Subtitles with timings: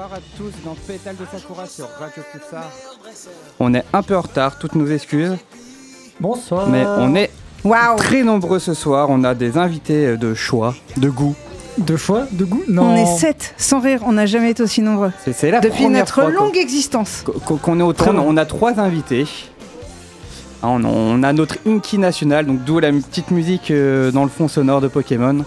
[0.00, 2.64] Bonsoir à tous dans Pétale de Sakura sur Radio Pulsar.
[3.58, 5.36] On est un peu en retard, toutes nos excuses,
[6.18, 6.68] Bonsoir.
[6.70, 7.30] mais on est
[7.98, 9.08] très nombreux ce soir.
[9.10, 11.34] On a des invités de choix, de goût.
[11.76, 12.92] De choix, de goût Non.
[12.92, 15.12] On est sept, sans rire, on n'a jamais été aussi nombreux.
[15.22, 17.22] C'est- C'est la Depuis première notre fois longue existence.
[17.22, 17.82] qu'on- est.
[17.82, 19.26] On a trois invités.
[20.62, 24.30] Ah, On on a notre Inky national, donc d'où la petite musique euh, dans le
[24.30, 25.44] fond sonore de Pokémon.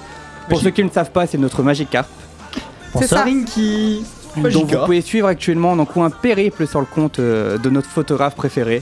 [0.47, 2.07] Pour ceux qui ne le savent pas, c'est notre Magikarp.
[2.99, 3.23] C'est ça.
[3.23, 4.03] Rinky.
[4.37, 8.35] Donc vous pouvez suivre actuellement donc, un périple sur le compte euh, de notre photographe
[8.35, 8.81] préféré.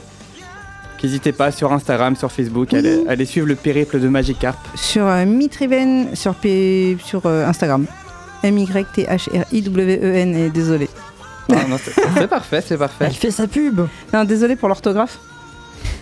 [1.02, 4.56] N'hésitez pas sur Instagram, sur Facebook, allez, allez suivre le périple de Magikarp.
[4.76, 6.96] Sur euh, Mitriven, sur, P...
[7.04, 7.86] sur euh, Instagram.
[8.44, 10.88] M-Y-T-H-R-I-W-E-N, et désolé.
[11.52, 13.06] Ah, c'est c'est parfait, c'est parfait.
[13.08, 13.80] Elle fait sa pub.
[14.12, 15.18] Non, désolé pour l'orthographe.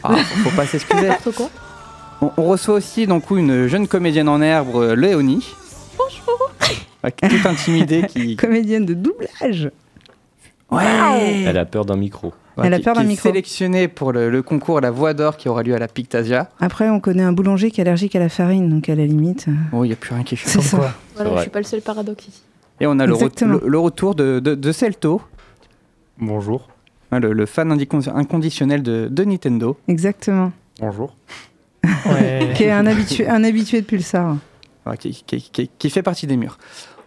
[0.05, 1.09] Ah, faut, pas s'excuser.
[2.23, 5.55] On, on reçoit aussi donc une jeune comédienne en herbe, Léonie.
[5.97, 6.51] Bonjour.
[7.03, 9.71] Toute intimidée qui, Comédienne de doublage.
[10.73, 12.33] Elle a peur d'un micro.
[12.63, 13.29] Elle a peur d'un est micro.
[13.29, 16.51] sélectionnée pour le, le concours La Voix d'Or qui aura lieu à la Pictasia.
[16.61, 19.47] Après, on connaît un boulanger qui est allergique à la farine, donc à la limite.
[19.49, 20.53] euh, Oh, il n'y a plus rien qui change.
[20.53, 20.77] C'est ça.
[20.77, 22.43] Quoi Voilà, je suis pas le seul paradoxe ici.
[22.81, 23.59] Et on a le, re- Exactement.
[23.63, 25.23] le- le retour de, de, de Celto,
[26.19, 26.69] Bonjour.
[27.13, 27.73] hein, le, le fan
[28.15, 29.77] inconditionnel de, de Nintendo.
[29.89, 30.53] Exactement.
[30.81, 31.17] Bonjour.
[32.07, 32.51] Ouais.
[32.55, 34.37] Qui est un habitué, un habitué de Pulsar.
[34.87, 36.59] Ouais, qui, qui- qui- qui fait partie des murs.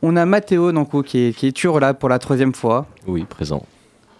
[0.06, 3.24] On a Mathéo donc, qui, est, qui est toujours là pour la troisième fois, Oui,
[3.24, 3.64] présent.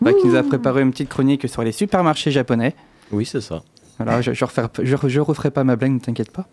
[0.02, 2.74] ouais, qui nous a préparé une petite chronique sur les supermarchés japonais.
[3.12, 3.62] Oui, c'est ça.
[4.00, 6.48] Je ne referai, je, je referai pas ma blague, ne t'inquiète pas.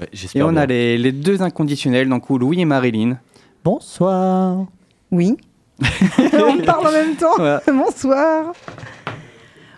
[0.00, 3.18] Ouais, Et on a les, les deux inconditionnels, donc Louis et Marilyn.
[3.62, 4.64] Bonsoir.
[5.10, 5.36] Oui.
[5.82, 7.34] on parle en même temps.
[7.36, 7.62] Voilà.
[7.70, 8.54] Bonsoir.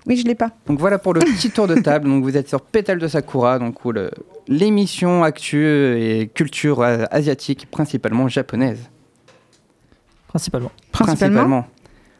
[0.06, 0.50] Oui, je l'ai pas.
[0.66, 2.08] Donc voilà pour le petit tour de table.
[2.08, 3.92] Donc vous êtes sur Pétale de Sakura, donc où
[4.46, 8.88] l'émission actu et culture euh, asiatique, principalement japonaise.
[10.28, 10.70] Principalement.
[10.92, 11.66] Principalement.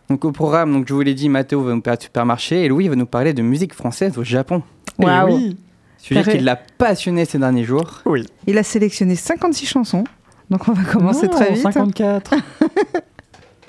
[0.09, 2.69] Donc au programme, donc je vous l'ai dit, Mathéo va nous parler de supermarché et
[2.69, 4.63] Louis va nous parler de musique française au Japon.
[4.99, 5.29] Waouh.
[5.29, 5.57] Eh oui.
[5.99, 6.39] Sujet Pareil.
[6.39, 8.03] qui l'a passionné ces derniers jours.
[8.47, 10.05] Il a sélectionné 56 chansons.
[10.51, 11.63] Donc on va commencer Non, très vite.
[11.63, 12.35] 54.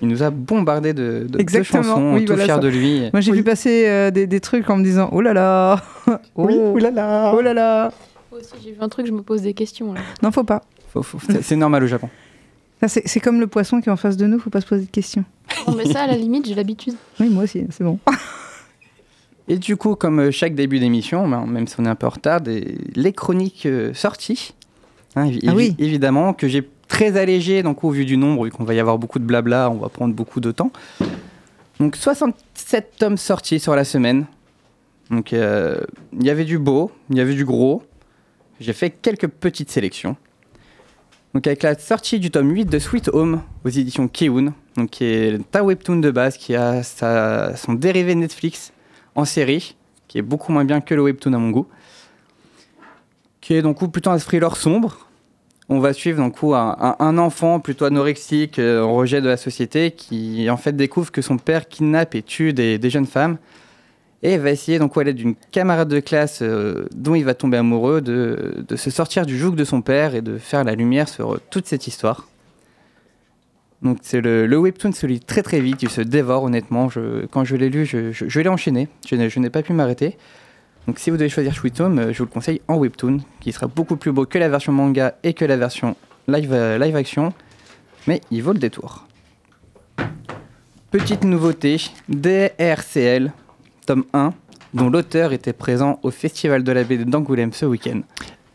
[0.02, 2.62] Il nous a bombardé de, de, de Exactement, chansons, oui, tout voilà fier ça.
[2.62, 3.02] de lui.
[3.12, 3.40] Moi j'ai Oui.
[3.40, 5.82] vu passer euh, des, des trucs en me disant oh là là.
[6.36, 7.34] Oui, oh, oulala.
[7.36, 7.92] oh là là.
[8.32, 9.94] Moi aussi, j'ai vu un truc, je me pose des questions.
[9.94, 10.02] Là.
[10.22, 10.62] Non, faut pas.
[10.94, 12.10] Faut- faut- c'est- C'est normal au Japon.
[12.80, 14.68] Ça, C'est c'est comme le poisson qui est en face de nous, faut pas se
[14.68, 15.24] poser de questions.
[15.68, 16.94] Non, mais ça, à la limite, j'ai l'habitude.
[17.20, 17.98] Oui, moi aussi, c'est bon.
[19.48, 22.06] Et du coup, comme euh, chaque début d'émission, ben, même si on est un peu
[22.06, 24.54] en retard, des- les chroniques euh, sorties,
[25.16, 25.74] hein, évi- Ah oui.
[25.80, 28.98] évidemment, que j'ai très allégé, donc au vu du nombre, vu qu'on va y avoir
[28.98, 30.72] beaucoup de blabla, on va prendre beaucoup de temps.
[31.80, 34.26] Donc 67 tomes sortis sur la semaine.
[35.10, 35.80] Donc euh,
[36.14, 37.84] il y avait du beau, il y avait du gros.
[38.60, 40.16] J'ai fait quelques petites sélections.
[41.34, 45.04] Donc avec la sortie du tome 8 de Sweet Home aux éditions Keun, donc qui
[45.04, 48.74] est un webtoon de base qui a son dérivé Netflix
[49.14, 49.76] en série,
[50.08, 51.68] qui est beaucoup moins bien que le webtoon à mon goût,
[53.42, 55.07] qui est donc plutôt un thriller sombre.
[55.70, 59.92] On va suivre donc un, un- enfant plutôt anorexique, euh, en rejet de la société,
[59.92, 63.38] qui en fait découvre que son père kidnappe et tue des, jeunes femmes,
[64.24, 67.58] et va essayer donc à l'aide d'une camarade de classe euh, dont il va tomber
[67.58, 71.34] amoureux de, se sortir du joug de son père et de faire la lumière sur
[71.34, 72.30] euh, toute cette histoire.
[73.82, 76.88] Donc c'est le, webtoon se lit très très vite, il se dévore honnêtement.
[77.30, 80.18] Quand je l'ai lu, je, l'ai enchaîné, je n'ai pas pu m'arrêter.
[80.88, 83.68] Donc si vous devez choisir Sweet euh, je vous le conseille en webtoon, qui sera
[83.68, 85.96] beaucoup plus beau que la version manga et que la version
[86.30, 87.30] live, euh,
[88.08, 89.06] mais il vaut le détour.
[90.90, 91.78] Petite nouveauté,
[92.08, 93.34] DRCL,
[93.86, 94.34] tome 1,
[94.74, 98.02] dont l'auteur était présent au Festival de la baie d'Angoulême ce week-end.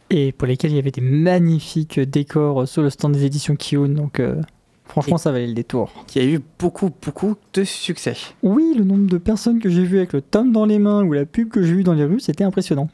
[0.09, 3.89] Et pour lesquels il y avait des magnifiques décors sur le stand des éditions Kiun.
[3.89, 4.41] Donc euh,
[4.85, 5.93] franchement, ça valait le détour.
[6.07, 8.17] qui a eu beaucoup, beaucoup de succès.
[8.43, 11.13] Oui, le nombre de personnes que j'ai vues avec le tome dans les mains ou
[11.13, 12.89] la pub que j'ai vue dans les rues, c'était impressionnant.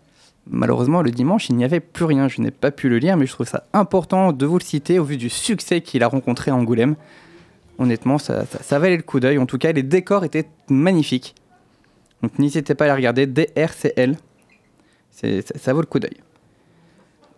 [0.50, 2.28] Malheureusement, le dimanche, il n'y avait plus rien.
[2.28, 4.98] Je n'ai pas pu le lire, mais je trouve ça important de vous le citer
[4.98, 6.96] au vu du succès qu'il a rencontré à Angoulême.
[7.78, 9.38] Honnêtement, ça, ça, ça valait le coup d'œil.
[9.38, 11.34] En tout cas, les décors étaient magnifiques.
[12.22, 13.26] Donc n'hésitez pas à les regarder.
[13.26, 14.16] DRCL.
[15.10, 16.16] Ça, ça vaut le coup d'œil.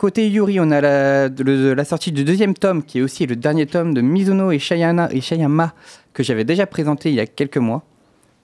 [0.01, 3.35] Côté Yuri, on a la, le- la sortie du deuxième tome, qui est aussi le
[3.35, 5.75] dernier tome de Mizuno et, Shayana, et Shayama,
[6.13, 7.83] que j'avais déjà présenté il y a quelques mois.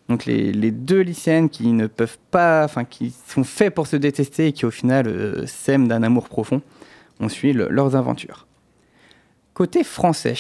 [0.08, 3.96] Donc les, les deux lycéennes qui ne peuvent pas, enfin qui sont faits pour se
[3.96, 6.62] détester et qui au final euh, s'aiment d'un amour profond.
[7.20, 8.46] On suit le- leurs aventures.
[9.56, 10.36] Côté français,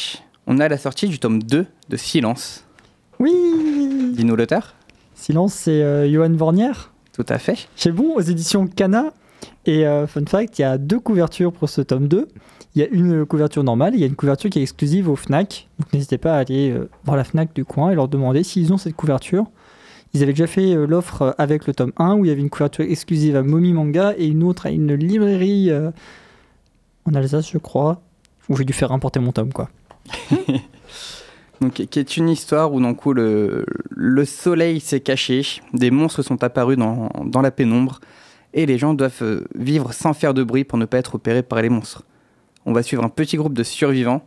[0.46, 2.64] on a la sortie du tome 2 de Silence.
[3.20, 3.34] Oui
[4.14, 4.76] Dis-nous l'auteur
[5.16, 6.74] Silence, c'est euh, Johan Vornier.
[7.12, 7.68] Tout à fait.
[7.76, 9.12] C'est bon, aux éditions Cana.
[9.66, 12.28] Et euh, fun fact, il y a deux couvertures pour ce tome 2.
[12.76, 15.10] Il y a une couverture normale, et il y a une couverture qui est exclusive
[15.10, 15.68] au Fnac.
[15.80, 18.72] Donc n'hésitez pas à aller euh, voir la Fnac du coin et leur demander s'ils
[18.72, 19.46] ont cette couverture.
[20.14, 22.50] Ils avaient déjà fait euh, l'offre avec le tome 1 où il y avait une
[22.50, 25.92] couverture exclusive à Momi Manga et une autre à une librairie euh,
[27.06, 28.02] en Alsace, je crois,
[28.50, 29.70] où j'ai dû faire importer mon tome quoi.
[31.62, 35.42] Donc, qui est une histoire où, d'un coup, le, le soleil s'est caché,
[35.74, 38.00] des monstres sont apparus dans, dans la pénombre,
[38.58, 41.44] et les gens doivent euh, vivre sans faire de bruit pour ne pas être opérés
[41.44, 42.04] par les monstres.
[42.66, 44.24] On va suivre un petit groupe de survivants.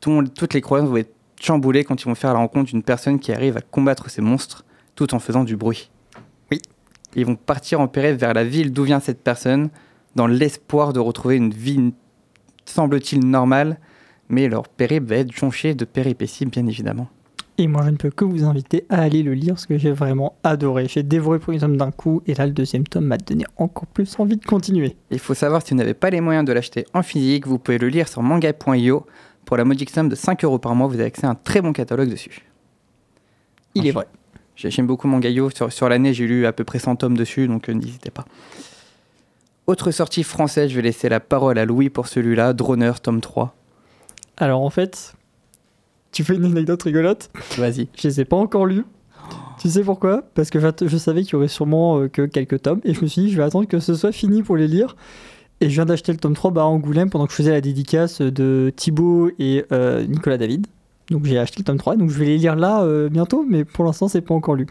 [0.00, 3.18] Tout- toutes les croyances vont être chamboulées quand ils vont faire la rencontre d'une personne
[3.18, 4.64] qui arrive à combattre ces monstres
[4.94, 5.90] tout en faisant du bruit.
[6.50, 6.60] Oui.
[7.16, 9.70] Ils vont partir en périple vers la ville d'où vient cette personne,
[10.14, 11.94] dans l'espoir de retrouver une vie,
[12.66, 13.78] semble-t-il, normale,
[14.28, 17.08] mais leur périple va être jonché de péripéties, bien évidemment.
[17.60, 19.90] Et moi, je ne peux que vous inviter à aller le lire parce que j'ai
[19.90, 20.86] vraiment adoré.
[20.88, 23.86] J'ai dévoré le premier tome d'un coup et là, le deuxième tome m'a donné encore
[23.88, 24.96] plus envie de continuer.
[25.10, 27.78] Il faut savoir, si vous n'avez pas les moyens de l'acheter en physique, vous pouvez
[27.78, 29.04] le lire sur manga.io.
[29.44, 31.60] Pour la modique somme de 5 euros par mois, vous avez accès à un très
[31.60, 32.42] bon catalogue dessus.
[33.74, 34.06] Il est vrai.
[34.54, 35.50] j'ai- J'aime beaucoup Mangayo.
[35.50, 38.24] Sur, sur l'année, j'ai lu à peu près 100 tomes dessus, donc euh, n'hésitez pas.
[39.66, 42.52] Autre sortie française, je vais laisser la parole à Louis pour celui-là.
[42.52, 43.54] Droner, tome 3.
[44.36, 45.14] Alors en fait,
[46.12, 47.88] tu fais une anecdote rigolote Vas-y.
[47.96, 48.84] Je les ai pas encore lus.
[49.60, 50.22] Tu sais pourquoi?
[50.34, 53.06] Parce que je savais qu'il y aurait sûrement euh, que quelques tomes et je me
[53.06, 54.96] suis dit je vais attendre que ce soit fini pour les lire.
[55.60, 57.60] Et je viens d'acheter le tome 3 à bah, Angoulême pendant que je faisais la
[57.60, 60.66] dédicace de Thibaut et euh, Nicolas David.
[61.10, 63.64] Donc j'ai acheté le tome 3, donc je vais les lire là euh, bientôt, mais
[63.64, 64.66] pour l'instant c'est pas encore lu.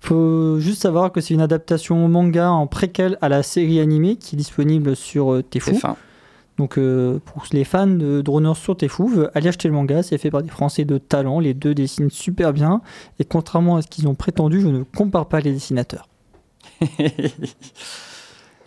[0.00, 4.36] Faut juste savoir que c'est une adaptation manga en préquel à la série animée qui
[4.36, 5.96] est disponible sur euh, TF1.
[6.60, 10.30] Donc euh, pour les fans de Droners sur Tefou, allez acheter le manga, c'est fait
[10.30, 12.82] par des Français de talent, les deux dessinent super bien,
[13.18, 16.06] et contrairement à ce qu'ils ont prétendu, je ne compare pas les dessinateurs.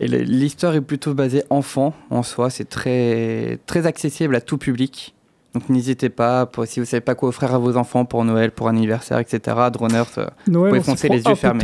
[0.00, 2.50] Et l'histoire est plutôt basée enfant en soi.
[2.50, 5.14] C'est très, très accessible à tout public.
[5.54, 8.50] Donc n'hésitez pas, pour- si vous savez pas quoi offrir à vos enfants pour Noël,
[8.50, 9.56] pour anniversaire, etc.
[9.72, 10.02] Droners,
[10.48, 11.60] Noël, pouvez foncer les yeux fermés.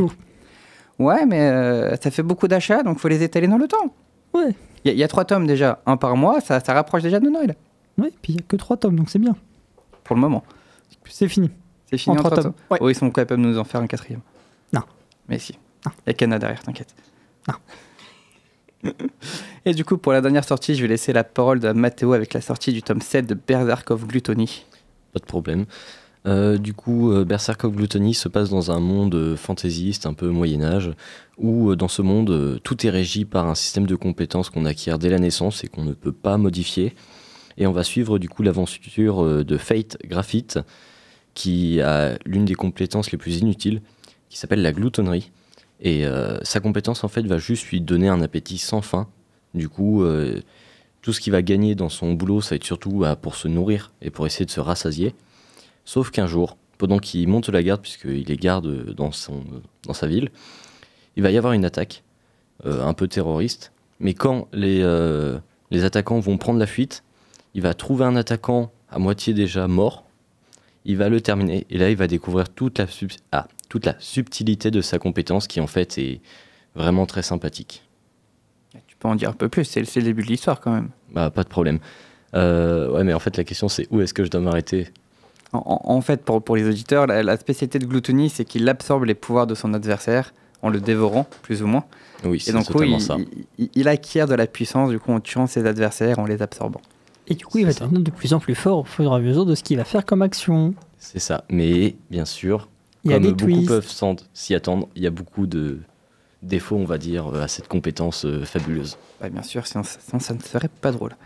[1.01, 3.93] Ouais, mais euh, ça fait beaucoup d'achats, donc faut les étaler dans le temps.
[4.35, 4.55] Ouais.
[4.85, 7.03] Il y, a- il y a trois tomes déjà, un par mois, ça, ça rapproche
[7.03, 7.55] déjà de Noël,
[7.99, 9.37] Ouais, puis il n'y a que trois tomes, donc c'est bien.
[10.05, 10.43] pour le moment.
[11.09, 11.51] C'est fini.
[11.91, 12.53] C'est fini En en trois trois tomes.
[12.53, 12.63] tomes.
[12.71, 12.79] Ouais.
[12.81, 14.21] Oh, ils sont capables de nous en faire un quatrième.
[14.73, 14.83] Non.
[15.29, 15.59] Mais si.
[15.85, 16.95] Il y a Cana derrière, t'inquiète.
[17.49, 17.55] Non.
[19.65, 22.33] Et du coup, pour la dernière sortie, je vais laisser la parole de Mathéo avec
[22.33, 24.65] la sortie du tome 7 de Berserk of Gluttony.
[25.13, 25.67] Pas de problème.
[26.27, 30.13] Euh, du coup, euh, Berserk of Gluttony se passe dans un monde euh, fantaisiste, un
[30.13, 30.93] peu Moyen-Âge,
[31.39, 34.99] où euh, dans ce monde, tout est régi par un système de compétences qu'on acquiert
[34.99, 36.95] dès la naissance et qu'on ne peut pas modifier.
[37.57, 40.59] Et on va suivre du coup l'aventure de Fate Graphite,
[41.35, 43.83] qui a l'une des compétences les plus inutiles,
[44.29, 45.31] qui s'appelle la gloutonnerie.
[45.83, 46.05] Et
[46.43, 49.09] sa compétence, en fait, va juste lui donner un appétit sans fin.
[49.53, 50.03] Du coup,
[51.03, 53.49] tout ce qu'il va gagner dans son boulot, ça va être surtout bah, pour se
[53.49, 55.15] nourrir et pour essayer de se rassasier.
[55.85, 59.43] Sauf qu'un jour, pendant qu'il monte la garde, puisqu'il est garde dans, son,
[59.85, 60.31] dans sa ville,
[61.17, 62.03] il va y avoir une attaque,
[62.67, 63.73] euh, un peu terroriste.
[63.99, 65.39] Mais quand les, euh,
[65.71, 67.03] les attaquants vont prendre la fuite,
[67.55, 70.05] il va trouver un attaquant à moitié déjà mort,
[70.85, 73.97] il va le terminer, et là il va découvrir toute la, sub- ah, toute la
[73.99, 76.21] subtilité de sa compétence qui en fait est
[76.75, 77.83] vraiment très sympathique.
[78.87, 80.91] Tu peux en dire un peu plus, c'est le début de l'histoire quand même.
[81.13, 81.81] Bah, pas de problème.
[82.35, 84.89] Euh, ouais, mais en fait, la question c'est où est-ce que je dois m'arrêter?
[85.53, 89.15] En, fait, pour, pour les auditeurs, la, la spécialité de Gluttony, c'est qu'il absorbe les
[89.15, 91.85] pouvoirs de son adversaire en le dévorant, plus ou moins.
[92.25, 93.17] Oui, Et c'est totalement il, ça.
[93.59, 96.81] il- il acquiert de la puissance, du coup, en tuant ses adversaires, en les absorbant.
[97.27, 97.85] Et du coup, il va ça.
[97.85, 99.85] devenir de plus en plus fort au fur et à mesure de ce qu'il va
[99.85, 100.75] faire comme action.
[100.99, 101.45] C'est ça.
[101.51, 102.69] Mais bien sûr,
[103.05, 103.69] Il y a comme des beaucoup twists.
[103.69, 105.79] peuvent s'y attendre, il y a beaucoup de
[106.43, 108.99] défauts, on va dire, à cette compétence euh, fabuleuse.
[109.21, 111.17] Bah, bien sûr, sinon, sinon ça ne serait pas drôle.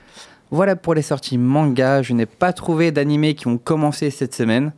[0.54, 2.02] Voilà pour les sorties manga.
[2.02, 4.72] Je n'ai pas trouvé d'animés qui ont commencé cette semaine.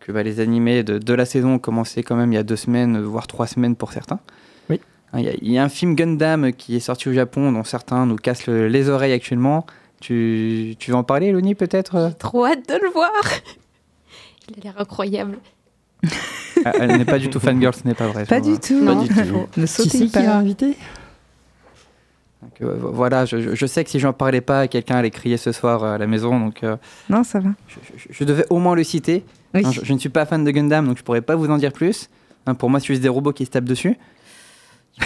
[0.00, 2.42] Que bah, les animés de, de la saison ont commencé quand même il y a
[2.42, 4.18] deux semaines, voire trois semaines pour certains.
[4.70, 4.80] Oui.
[5.12, 7.52] Hein, Il y, a- il y a un film Gundam qui est sorti au Japon,
[7.52, 9.66] dont certains nous cassent le- les oreilles actuellement.
[10.00, 12.12] Tu, tu veux en parler, Loni, peut-être?
[12.18, 13.10] Trop hâte de le voir.
[14.48, 15.36] Il a l'air incroyable.
[16.64, 18.24] Ah, Elle n'est pas du tout fangirl, ce n'est pas vrai.
[18.24, 18.84] Pas du tout.
[18.84, 19.02] Pas Non.
[19.02, 19.46] du tout.
[19.58, 20.20] Ne sautez pas.
[20.34, 20.74] invité?
[22.42, 25.84] Donc, euh, voilà, je, sais que si j'en parlais pas, quelqu'un allait crier ce soir
[25.84, 26.76] euh, à la maison, donc euh,
[27.10, 27.50] Non, ça va.
[27.68, 29.24] je, je- je devais au moins le citer.
[29.54, 29.62] Oui.
[29.64, 31.58] Hein, je, je ne suis pas fan de Gundam, donc je pourrais pas vous en
[31.58, 32.08] dire plus.
[32.46, 33.98] Hein, pour moi, c'est juste des robots qui se tapent dessus.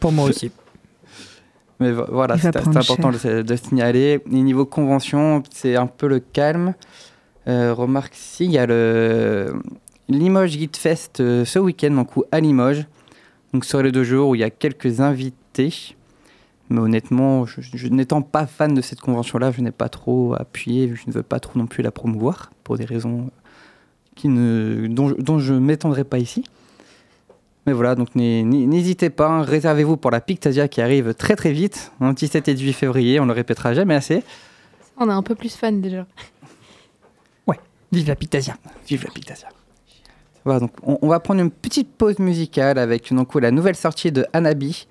[0.00, 0.50] Pour moi aussi.
[1.80, 4.20] Mais vo- voilà, c'est important de, de signaler.
[4.30, 6.74] Et niveau convention, c'est un peu le calme.
[7.46, 9.54] Euh, remarque, si, il y a le
[10.08, 12.86] Limoges Geek Fest euh, ce week-end, donc à Limoges.
[13.54, 15.36] Donc sur les deux jours où il y a quelques invités
[16.70, 20.92] Mais honnêtement, je, je- n'étant pas fan de cette convention-là, je n'ai pas trop appuyé,
[20.94, 23.30] je ne veux pas trop non plus la promouvoir, pour des raisons
[24.14, 26.44] qui ne, dont, je- dont je ne m'étendrai pas ici.
[27.66, 31.36] Mais voilà, donc n'hé- n'hé- n'hésitez pas, hein, réservez-vous pour la Pictasia qui arrive très
[31.36, 34.22] très vite, le 17 et 18 février, on le répétera jamais assez.
[34.98, 36.06] On est un peu plus fan déjà.
[37.90, 38.58] Vive la Pictasia.
[38.86, 39.48] Vive la Pictasia.
[40.44, 44.12] Voilà, donc on, on va prendre une petite pause musicale avec donc, la nouvelle sortie
[44.12, 44.86] de Hanabi,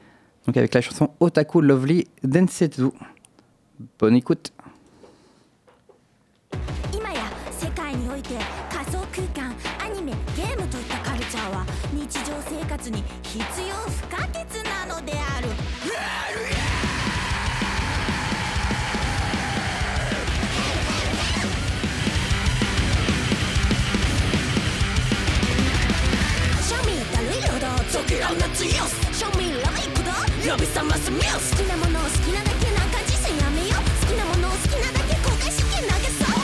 [0.48, 2.90] donc avec la chanson Otaku Lovely Densetsu.
[4.00, 4.54] Bonne écoute.
[30.50, 36.38] 呼び覚ますミュー好きなものを好きなだけなんか自身やめよ好きなものを好きなだけ後悔し験投げそう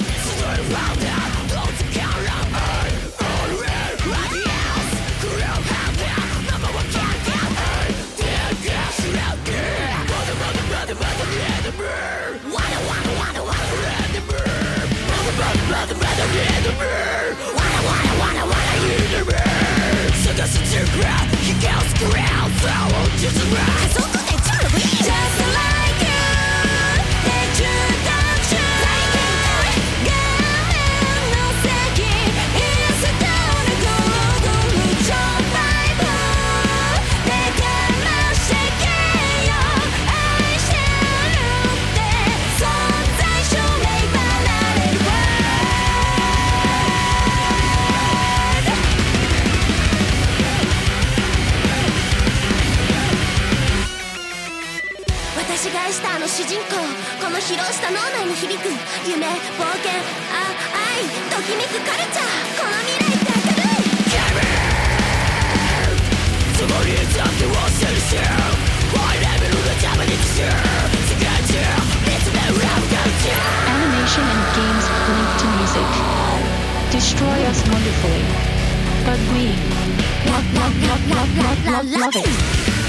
[20.95, 21.13] Yeah!
[21.13, 21.32] ッまだ
[21.63, 25.32] girls growl, throw, just a rise.
[59.22, 59.26] 夢
[59.56, 59.92] 冒険
[60.32, 62.26] あ愛ときめくカルチャー
[62.58, 63.98] この未来って明るい
[73.68, 75.88] Animation and games linked to music
[76.90, 78.24] destroy us wonderfully,
[79.04, 79.54] but we
[80.26, 82.81] love, love, love, love, love, love, love it.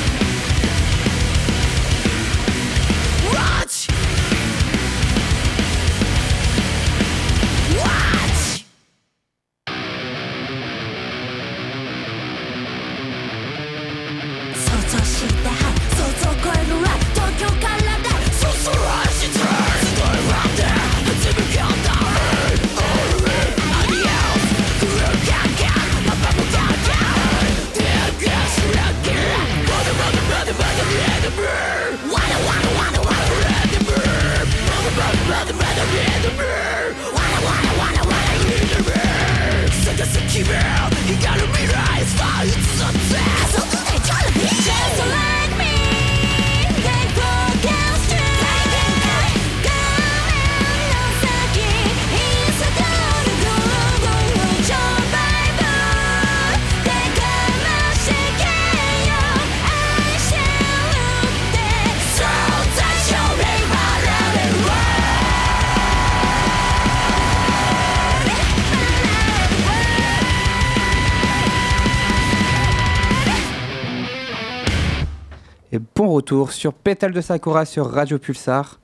[76.05, 78.79] bon retour sur Pétale de Sakura sur Radio Pulsar.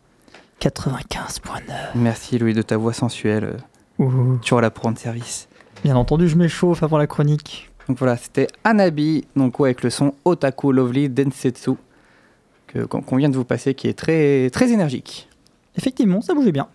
[0.62, 1.60] 95.9.
[1.94, 3.44] Merci Louis de ta voix sensuelle,
[4.00, 4.38] euh, Ouh.
[4.38, 5.46] toujours là pour rendre service.
[5.84, 7.70] Bien entendu, je m'échauffe avant la chronique.
[7.88, 11.72] Donc voilà, c'était Anabi, donc ouais, avec le son Otaku Lovely Densetsu,
[12.88, 15.28] qu'on vient de vous passer, qui est très, très énergique.
[15.76, 16.68] Effectivement, ça bougeait bien.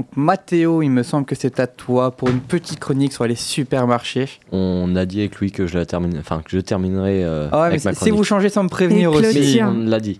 [0.00, 3.34] Donc Mathéo, il me semble que c'est à toi pour une petite chronique sur les
[3.34, 4.30] supermarchés.
[4.50, 7.56] On a dit avec lui que je la termine, enfin que je terminerai euh, Ah
[7.56, 9.60] ouais, mais avec ma si vous changez sans me prévenir Et aussi.
[9.62, 10.18] On l'a dit.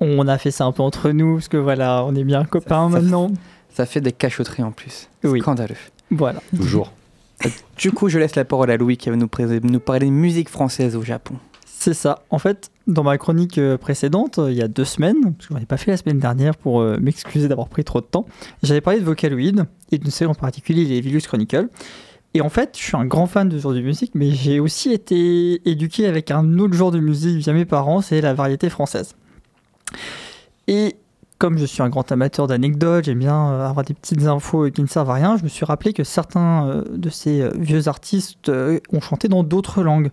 [0.00, 2.90] On a fait ça un peu entre nous, parce que voilà, on est bien copains
[2.90, 3.30] ça- maintenant.
[3.74, 5.10] Ça fait des cachotteries en plus.
[5.24, 5.40] Oui.
[5.42, 5.74] Scandaleux.
[6.10, 6.40] Voilà.
[6.56, 6.90] Toujours.
[7.76, 10.10] Du coup, je laisse la parole à Louis qui va nous, pré- nous parler de
[10.12, 11.34] musique française au Japon.
[11.66, 12.22] C'est ça.
[12.30, 15.54] En fait, dans ma chronique euh, précédente, euh, il y a deux semaines, parce que
[15.54, 18.26] j'en ai pas fait la semaine dernière pour euh, m'excuser d'avoir pris trop de temps,
[18.62, 21.68] j'avais parlé de Vocaloid et d'une série en particulier, les Vilus Chronicle.
[22.34, 24.60] Et en fait, je suis un grand fan de ce genre de musique, mais j'ai
[24.60, 28.68] aussi été éduqué avec un autre genre de musique via mes parents, c'est la variété
[28.68, 29.14] française.
[30.68, 30.96] Et
[31.38, 34.86] comme je suis un grand amateur d'anecdotes, j'aime bien avoir des petites infos qui ne
[34.86, 39.28] servent à rien, je me suis rappelé que certains de ces vieux artistes ont chanté
[39.28, 40.10] dans d'autres langues.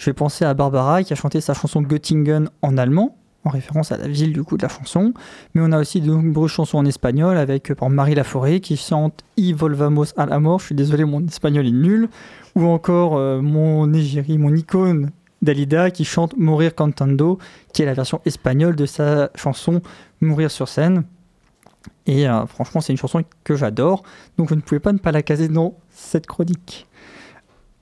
[0.00, 3.92] Je vais penser à Barbara qui a chanté sa chanson Göttingen en allemand, en référence
[3.92, 5.12] à la ville du coup de la chanson.
[5.52, 8.78] Mais on a aussi de nombreuses chansons en espagnol avec euh, par Marie Laforêt qui
[8.78, 10.60] chante Y volvamos al amor.
[10.60, 12.08] Je suis désolé, mon espagnol est nul.
[12.56, 15.10] Ou encore euh, mon égérie, mon icône
[15.42, 17.38] Dalida qui chante Mourir cantando,
[17.74, 19.82] qui est la version espagnole de sa chanson
[20.22, 21.04] Mourir sur scène.
[22.06, 24.02] Et euh, franchement, c'est une chanson que j'adore.
[24.38, 26.86] Donc vous ne pouvez pas ne pas la caser dans cette chronique.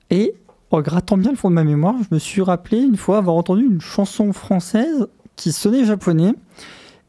[0.09, 0.33] Et
[0.71, 3.35] en grattant bien le fond de ma mémoire, je me suis rappelé une fois avoir
[3.35, 6.33] entendu une chanson française qui sonnait japonais.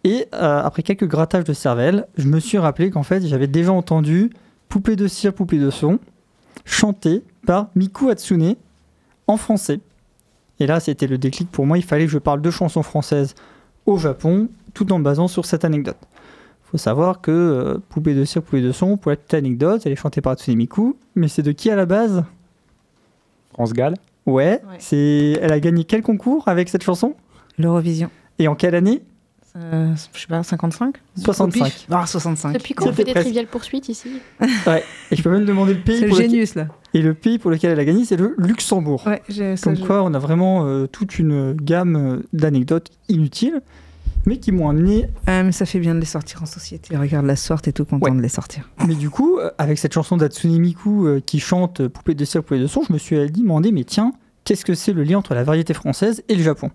[0.04, 3.72] Et euh, après quelques grattages de cervelle, je me suis rappelé qu'en fait, j'avais déjà
[3.72, 4.30] entendu
[4.68, 5.98] Poupée de cire, poupée de son,
[6.64, 8.54] chanté par Miku Hatsune
[9.26, 9.80] en français.
[10.60, 11.76] Et là, c'était le déclic pour moi.
[11.76, 13.34] Il fallait que je parle de chansons françaises
[13.84, 15.96] au Japon, tout en me basant sur cette anecdote.
[16.02, 19.82] Il faut savoir que euh, Poupée de cire, poupée de son, pour la petite anecdote,
[19.84, 20.96] elle est chantée par Hatsune Miku.
[21.16, 22.22] Mais c'est de qui à la base?
[23.52, 23.94] France Gall.
[24.26, 24.76] Ouais, Ouais.
[24.78, 25.38] c'est.
[25.40, 27.14] Elle a gagné quel concours avec cette chanson?
[27.58, 28.10] L'Eurovision.
[28.38, 29.02] Et en quelle année?
[29.56, 31.60] Euh, je sais pas, 55 65.
[31.60, 32.52] Au pif Ah, 65.
[32.52, 33.24] Depuis quand on C'était fait des presque.
[33.26, 34.08] triviales poursuites ici
[34.40, 35.96] Et je peux même demander le pays.
[35.96, 36.68] C'est le pour lequel- génius, là.
[36.94, 39.02] Et le pays pour lequel elle a gagné, c'est le Luxembourg.
[39.06, 43.60] Ouais, j'ai- Comme quoi, on a vraiment euh, toute une gamme euh, d'anecdotes inutiles,
[44.26, 45.08] mais qui m'ont amené.
[45.26, 46.96] Ah, mais ça fait bien de les sortir en société.
[46.96, 48.16] Regarde la sorte et tout content Ouais.
[48.16, 48.68] de les sortir.
[48.86, 52.24] Mais du coup, euh, avec cette chanson d'Atsune Miku euh, qui chante euh, Poupée de
[52.24, 54.12] cire, poupée de son, je me suis demandé, mais tiens,
[54.44, 56.70] qu'est-ce que c'est le lien entre la variété française et le Japon?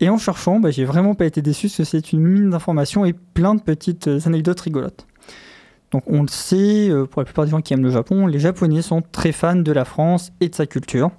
[0.00, 3.04] Et en cherchant, bah, j'ai vraiment pas été déçu parce que c'est une mine d'informations
[3.04, 5.06] et plein de petites anecdotes rigolotes.
[5.90, 8.80] Donc on le sait, pour la plupart des gens qui aiment le Japon, les Japonais
[8.80, 11.10] sont très fans de la France et de sa culture.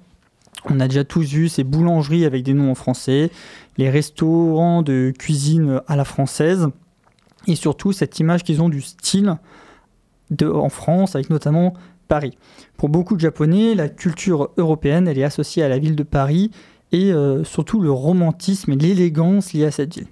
[0.68, 3.30] On a déjà tous vu ces boulangeries avec des noms en français,
[3.78, 6.68] les restaurants de cuisine à la française,
[7.46, 9.36] et surtout cette image qu'ils ont du style
[10.42, 11.74] en France, avec notamment
[12.08, 12.36] Paris.
[12.76, 16.50] Pour beaucoup de Japonais, la culture européenne, est associée à la ville de Paris,
[16.92, 20.06] et euh, surtout le romantisme et l'élégance liée à cette ville.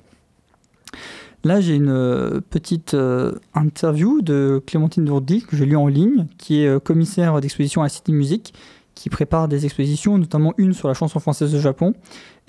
[1.45, 6.27] Là, j'ai une euh, petite euh, interview de Clémentine Dourdy que j'ai lue en ligne,
[6.39, 8.55] qui est commissaire d'exposition à City Music,
[9.01, 11.95] qui prépare des expositions, notamment une sur la chanson française de Japon.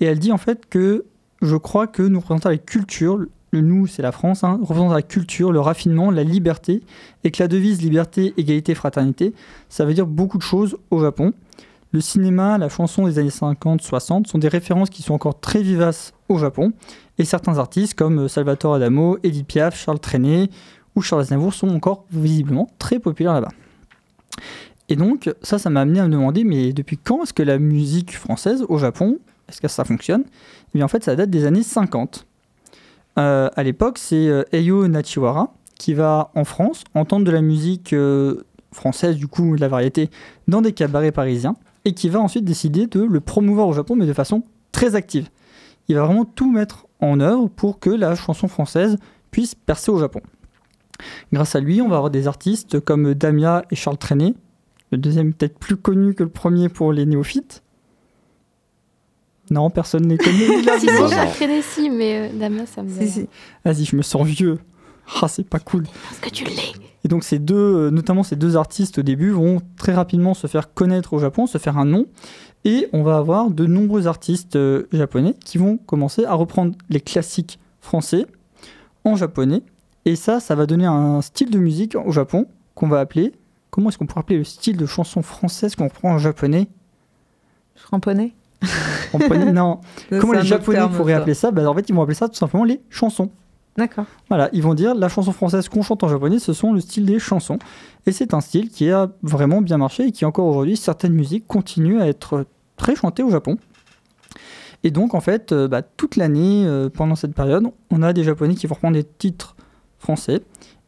[0.00, 1.06] Et elle dit en fait que
[1.40, 5.00] je crois que nous représentons la culture, le nous c'est la France, hein, représente la
[5.00, 6.82] culture, le raffinement, la liberté,
[7.24, 9.32] et que la devise liberté, égalité, fraternité,
[9.70, 11.32] ça veut dire beaucoup de choses au Japon.
[11.90, 16.12] Le cinéma, la chanson des années 50-60 sont des références qui sont encore très vivaces
[16.28, 16.72] au Japon.
[17.18, 20.48] Et certains artistes comme Salvatore Adamo, Edith Piaf, Charles Trenet
[20.96, 23.52] ou Charles Aznavour sont encore visiblement très populaires là-bas.
[24.92, 27.58] Et donc ça, ça m'a amené à me demander, mais depuis quand est-ce que la
[27.58, 30.24] musique française au Japon, est-ce que ça fonctionne?
[30.26, 32.26] Eh bien en fait, ça date des années 50.
[33.18, 37.94] Euh, à l'époque, c'est euh, Eio Nachiwara qui va en France entendre de la musique
[37.94, 40.10] euh, française, du coup de la variété,
[40.46, 44.04] dans des cabarets parisiens, et qui va ensuite décider de le promouvoir au Japon, mais
[44.04, 45.30] de façon très active.
[45.88, 48.98] Il va vraiment tout mettre en œuvre pour que la chanson française
[49.30, 50.20] puisse percer au Japon.
[51.32, 54.34] Grâce à lui, on va avoir des artistes comme Damia et Charles Trenet,
[54.92, 57.62] le deuxième peut-être plus connu que le premier pour les néophytes.
[59.50, 60.38] Non, personne n'est connu.
[60.78, 62.88] Si, si, j'ai Tennessee, mais euh, Damien, ça me.
[62.88, 63.28] Si, si.
[63.64, 64.58] Vas-y, je me sens vieux.
[65.20, 65.84] Ah, c'est pas cool.
[66.08, 66.72] Parce que tu l'es.
[67.04, 70.46] Et donc ces deux, euh, notamment ces deux artistes au début, vont très rapidement se
[70.46, 72.06] faire connaître au Japon, se faire un nom,
[72.64, 77.00] et on va avoir de nombreux artistes euh, japonais qui vont commencer à reprendre les
[77.00, 78.26] classiques français
[79.04, 79.62] en japonais,
[80.04, 83.32] et ça, ça va donner un style de musique au Japon qu'on va appeler.
[83.72, 86.68] Comment est-ce qu'on pourrait appeler le style de chanson française qu'on reprend en japonais?
[87.74, 88.34] Framponnet
[89.14, 89.80] En japonais, Non.
[90.10, 91.50] Ça, Comment les Japonais pourraient appeler ça?
[91.50, 93.30] Bah, En fait, ils vont appeler ça tout simplement les chansons.
[93.78, 94.04] D'accord.
[94.28, 97.06] Voilà, ils vont dire la chanson française qu'on chante en japonais, ce sont le style
[97.06, 97.58] des chansons.
[98.04, 101.46] Et c'est un style qui a vraiment bien marché et qui encore aujourd'hui, certaines musiques
[101.46, 102.44] continuent à être
[102.76, 103.56] très chantées au Japon.
[104.84, 108.24] Et donc en fait, euh, bah, toute l'année, euh, pendant cette période, on a des
[108.24, 109.56] japonais qui vont reprendre des titres
[109.98, 110.42] français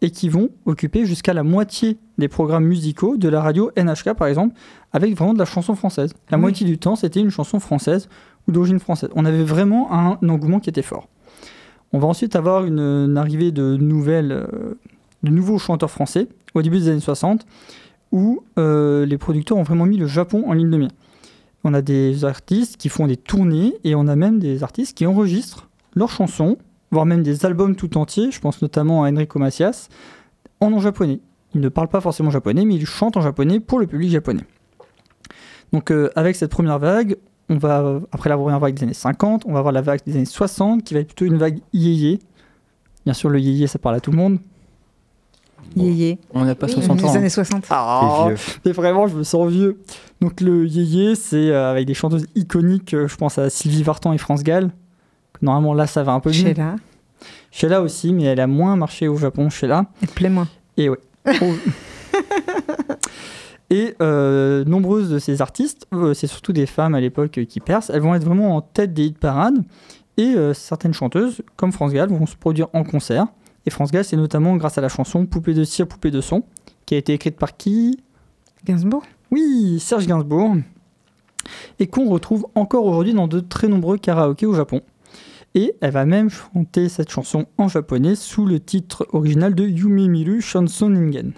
[0.05, 4.29] et qui vont occuper jusqu'à la moitié des programmes musicaux de la radio NHK par
[4.29, 4.55] exemple,
[4.93, 6.13] avec vraiment de la chanson française.
[6.31, 6.43] La oui.
[6.43, 8.11] moitié du temps, c'était une chanson française
[8.47, 9.09] ou d'origine française.
[9.15, 11.09] On avait vraiment un engouement qui était fort.
[11.95, 14.75] On va ensuite avoir une, une arrivée de nouvelles, euh,
[15.23, 17.47] de nouveaux chanteurs français au début des années 60,
[18.13, 20.91] où euh, les producteurs ont vraiment mis le Japon en ligne de mire.
[21.65, 25.07] On a des artistes qui font des tournées et on a même des artistes qui
[25.07, 26.59] enregistrent leurs chansons,
[26.95, 28.31] voire même des albums tout entiers.
[28.31, 29.89] Je pense notamment à Enrico Macias
[30.61, 31.21] en non japonais.
[31.55, 34.43] Ils ne parlent pas forcément japonais, mais ils chantent en japonais pour le public japonais.
[35.73, 37.17] Donc euh, avec cette première vague,
[37.51, 40.15] on va, après la première vague des années 50, on va avoir la vague des
[40.17, 42.19] années 60 qui va être plutôt une vague yéyé.
[43.05, 44.39] Bien sûr, le yéyé, ça parle à tout le monde.
[45.77, 46.19] Yéyé.
[46.33, 47.11] On n'a pas Oui, 60 les ans.
[47.13, 47.17] hein.
[47.17, 47.67] années 60.
[47.71, 48.37] Ah, vieux.
[48.65, 49.81] mais vraiment, je me sens vieux.
[50.21, 52.95] Donc le yéyé, c'est euh, avec des chanteuses iconiques.
[52.95, 54.71] euh, je pense à Sylvie Vartan et France Gall.
[55.43, 56.35] Normalement, là, ça va un peu mieux.
[56.35, 56.77] Sheila.
[57.51, 59.87] Sheila aussi, mais elle a moins marché au Japon, Sheila.
[60.03, 60.49] Elle plaît moins.
[60.77, 60.99] Et ouais.
[61.41, 61.55] Oh.
[63.71, 67.91] Et euh, nombreuses de ces artistes, euh, c'est surtout des femmes à l'époque qui percent,
[67.93, 69.65] elles vont être vraiment en tête des hit parades.
[70.17, 73.27] Et euh, certaines chanteuses, comme France Gall, vont se produire en concert.
[73.67, 76.45] Et France Gall, c'est notamment grâce à la chanson Poupée de cire, poupée de son,
[76.87, 77.99] qui a été écrite par qui?
[78.65, 79.03] Gainsbourg.
[79.31, 80.57] Oui, Serge Gainsbourg.
[81.79, 84.83] Et qu'on retrouve encore aujourd'hui dans de très nombreux karaokés au Japon.
[85.55, 90.09] Et elle va même chanter cette chanson en japonais sous le titre original de Yume
[90.09, 91.33] Miru Chanson Ningen.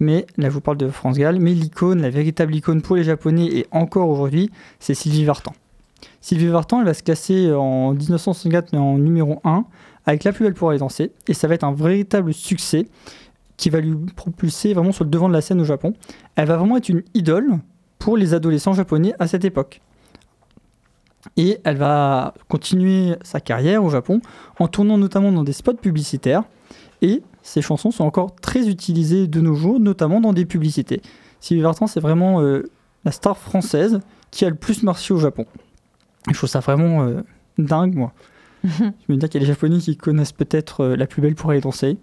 [0.00, 3.04] Mais là, je vous parle de France Gall, mais l'icône, la véritable icône pour les
[3.04, 5.52] Japonais et encore aujourd'hui, c'est Sylvie Vartan.
[6.20, 9.64] Sylvie Vartan, elle va se classer en 1964 en numéro 1
[10.06, 11.12] avec La plus belle pour aller danser.
[11.26, 12.86] Et ça va être un véritable succès
[13.56, 15.92] qui va lui propulser vraiment sur le devant de la scène au Japon.
[16.36, 17.58] Elle va vraiment être une idole
[17.98, 19.82] pour les adolescents japonais à cette époque.
[21.36, 24.20] Et elle va continuer sa carrière au Japon
[24.58, 26.44] en tournant notamment dans des spots publicitaires.
[27.02, 31.00] Et ses chansons sont encore très utilisées de nos jours, notamment dans des publicités.
[31.40, 32.64] Sylvie Vartan, c'est vraiment euh,
[33.04, 35.46] la star française qui a le plus marché au Japon.
[36.28, 37.22] Et je trouve ça vraiment euh,
[37.56, 38.12] dingue, moi.
[38.64, 38.68] je
[39.08, 41.50] me dis qu'il y a des Japonais qui connaissent peut-être euh, la plus belle pour
[41.50, 41.96] aller danser.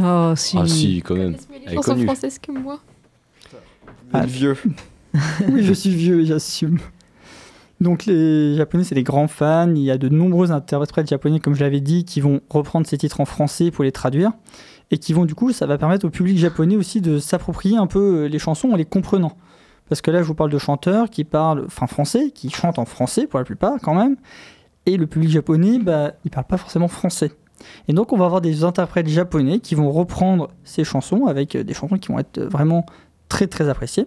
[0.00, 0.58] Oh, si.
[0.58, 1.36] Ah si, quand même.
[1.66, 2.04] Elle est connue.
[2.04, 2.80] françaises que moi.
[4.12, 4.26] Ah.
[4.26, 4.56] vieux.
[5.48, 6.78] oui, je suis vieux et j'assume.
[7.80, 9.70] Donc les Japonais, c'est des grands fans.
[9.74, 12.98] Il y a de nombreux interprètes japonais, comme je l'avais dit, qui vont reprendre ces
[12.98, 14.32] titres en français pour les traduire.
[14.90, 17.86] Et qui vont, du coup, ça va permettre au public japonais aussi de s'approprier un
[17.86, 19.36] peu euh, les chansons en les comprenant.
[19.88, 22.84] Parce que là, je vous parle de chanteurs qui parlent, enfin français, qui chantent en
[22.84, 24.16] français pour la plupart quand même.
[24.86, 27.32] Et le public japonais, bah, il parle pas forcément français.
[27.88, 31.64] Et donc, on va avoir des interprètes japonais qui vont reprendre ces chansons avec euh,
[31.64, 32.84] des chansons qui vont être euh, vraiment
[33.28, 34.06] très très appréciées.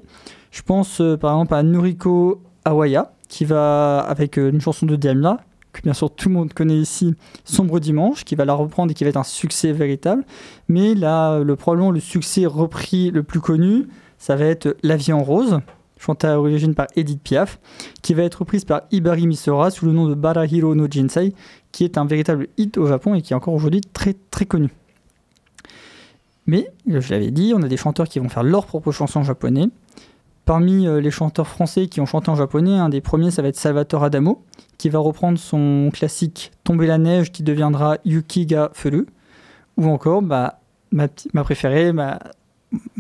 [0.52, 4.96] Je pense euh, par exemple à Noriko Awaya, qui va avec euh, une chanson de
[4.96, 5.40] Diamla,
[5.74, 8.94] que bien sûr tout le monde connaît ici, Sombre Dimanche, qui va la reprendre et
[8.94, 10.24] qui va être un succès véritable.
[10.68, 15.14] Mais là, le, probablement le succès repris le plus connu, ça va être La vie
[15.14, 15.60] en rose,
[16.00, 17.60] chantée à l'origine par Edith Piaf,
[18.02, 21.34] qui va être reprise par Ibari Misora sous le nom de Barahiro no Jinsei,
[21.72, 24.70] qui est un véritable hit au Japon et qui est encore aujourd'hui très très connu.
[26.48, 29.68] Mais, je l'avais dit, on a des chanteurs qui vont faire leurs propres chansons japonais.
[30.48, 33.50] Parmi euh, les chanteurs français qui ont chanté en japonais, un des premiers, ça va
[33.50, 34.46] être Salvatore Adamo,
[34.78, 39.08] qui va reprendre son classique Tomber la neige, qui deviendra Yuki ga Furu.
[39.76, 40.62] Ou encore, bah,
[40.94, 41.10] ma,
[41.44, 42.18] préférée, ma,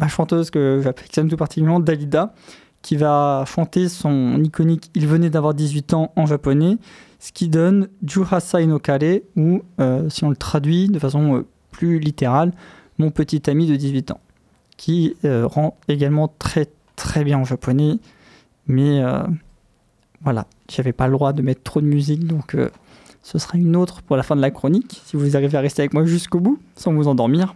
[0.10, 2.34] chanteuse que j'affectionne tout particulièrement, Dalida,
[2.82, 6.78] qui va chanter son iconique Il venait d'avoir 18 ans en japonais,
[7.20, 11.46] ce qui donne Juhasai no Kare, ou euh, si on le traduit de façon euh,
[11.72, 12.52] plus littérale,
[12.98, 14.20] Mon petit ami de 18 ans,
[14.76, 17.98] qui rend également très très bien en japonais,
[18.68, 19.24] mais euh,
[20.22, 22.70] voilà, j'avais pas le droit de mettre trop de musique, donc euh,
[23.24, 25.84] ce sera une autre pour la fin de la chronique, si vous arrivez à rester
[25.84, 27.56] avec moi jusqu'au bout, sans vous endormir.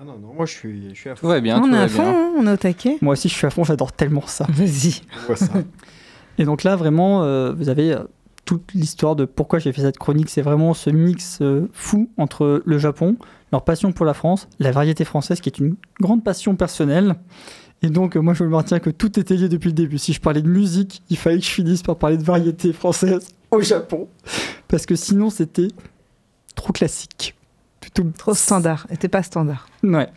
[0.00, 1.78] Ah non, non, moi je suis, je suis à Tout va bien, on tout est
[1.78, 2.10] va à fond, bien.
[2.12, 2.98] hein, on est au taquet.
[3.00, 4.46] Moi aussi je suis à fond, j'adore tellement ça.
[4.50, 5.00] Vas-y.
[6.38, 8.04] Et donc là, vraiment, euh, vous avez euh,
[8.44, 10.30] toute l'histoire de pourquoi j'ai fait cette chronique.
[10.30, 13.16] C'est vraiment ce mix euh, fou entre le Japon,
[13.50, 17.16] leur passion pour la France, la variété française qui est une grande passion personnelle.
[17.82, 19.98] Et donc, euh, moi, je me maintiens que tout était lié depuis le début.
[19.98, 23.28] Si je parlais de musique, il fallait que je finisse par parler de variété française
[23.50, 24.08] au Japon.
[24.66, 25.68] Parce que sinon, c'était
[26.54, 27.34] trop classique.
[27.80, 28.86] Plutôt Trop standard.
[28.98, 29.68] T'es pas standard.
[29.82, 30.08] Ouais.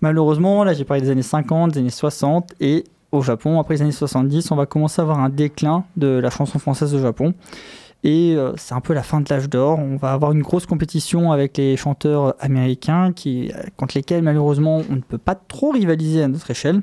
[0.00, 3.82] Malheureusement, là, j'ai parlé des années 50, des années 60, et au Japon, après les
[3.82, 7.34] années 70, on va commencer à avoir un déclin de la chanson française au Japon.
[8.02, 9.78] Et euh, c'est un peu la fin de l'âge d'or.
[9.78, 14.82] On va avoir une grosse compétition avec les chanteurs américains qui, euh, contre lesquels, malheureusement,
[14.88, 16.82] on ne peut pas trop rivaliser à notre échelle.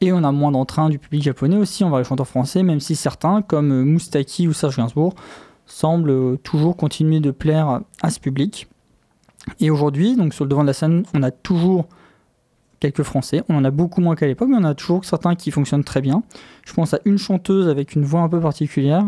[0.00, 2.94] Et on a moins d'entrain du public japonais aussi envers les chanteurs français, même si
[2.94, 5.14] certains, comme euh, Moustaki ou Serge Gainsbourg,
[5.66, 8.68] semblent euh, toujours continuer de plaire à ce public.
[9.60, 11.86] Et aujourd'hui, donc sur le devant de la scène, on a toujours
[12.80, 13.42] quelques Français.
[13.48, 16.00] On en a beaucoup moins qu'à l'époque, mais on a toujours certains qui fonctionnent très
[16.00, 16.22] bien.
[16.64, 19.04] Je pense à une chanteuse avec une voix un peu particulière.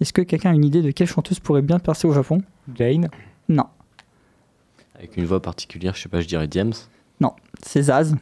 [0.00, 2.42] Est-ce que quelqu'un a une idée de quelle chanteuse pourrait bien percer au Japon?
[2.74, 3.08] Jane?
[3.48, 3.64] Non,
[4.96, 6.72] Avec une voix particulière, je sais pas, je dirais James?
[7.62, 8.14] c'est Zaz.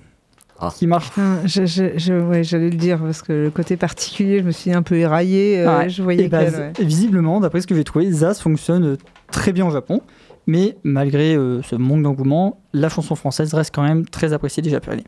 [0.60, 0.72] Ah.
[0.76, 1.08] Qui marche.
[1.08, 4.52] Putain, je, je, je- ouais, j'allais le dire parce que le côté particulier, je me
[4.52, 5.58] suis un peu éraillée.
[5.60, 5.88] euh, Ouais.
[5.88, 6.72] Je voyais bah, ouais.
[6.78, 8.96] Visiblement, d'après ce que j'ai trouvé, Zaz fonctionne euh,
[9.32, 10.02] très bien au Japon.
[10.46, 14.70] Mais malgré euh, ce manque d'engouement, la chanson française reste quand même très appréciée des
[14.70, 15.04] Japonais.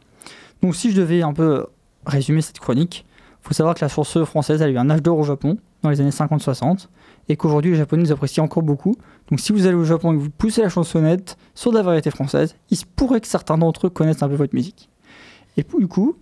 [0.62, 1.66] Donc si je devais un peu
[2.06, 3.04] résumer cette chronique,
[3.42, 5.90] il faut savoir que la chanson française a eu un âge d'or au Japon dans
[5.90, 6.88] les années 50-60.
[7.28, 8.96] et qu'aujourd'hui les Japonais nous apprécient encore beaucoup.
[9.30, 11.82] Donc si vous allez au Japon et que vous poussez la chansonnette sur de la
[11.82, 14.90] variété française, il se pourrait que certains d'entre eux connaissent un peu votre musique.
[15.56, 16.16] Et pour- du coup,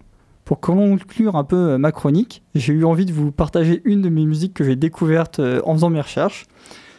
[0.45, 4.09] pour conclure un peu euh, ma chronique, j'ai eu envie de vous partager une de
[4.09, 6.47] mes musiques que j'ai découverte euh, en faisant mes recherches.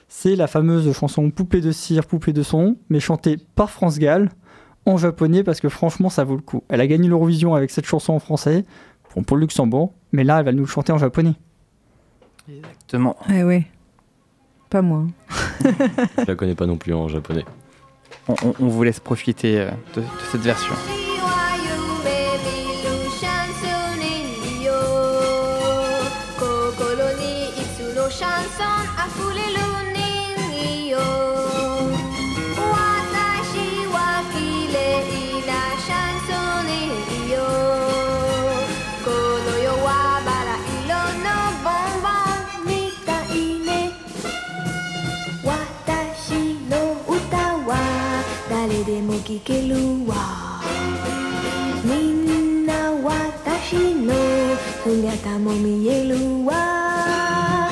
[0.07, 4.29] C'est la fameuse chanson Poupée de cire, poupée de son, mais chantée par France Gall
[4.85, 6.63] en japonais parce que franchement ça vaut le coup.
[6.69, 8.65] Elle a gagné l'Eurovision avec cette chanson en français,
[9.27, 11.35] pour le Luxembourg, mais là elle va nous le chanter en japonais.
[12.49, 13.15] Exactement.
[13.29, 13.65] Eh ouais.
[14.69, 15.05] Pas moi.
[15.63, 17.45] Je la connais pas non plus en japonais.
[18.27, 20.73] On, on- on vous laisse profiter euh, de, de cette version.
[55.23, 57.71] 姿も見えるわ。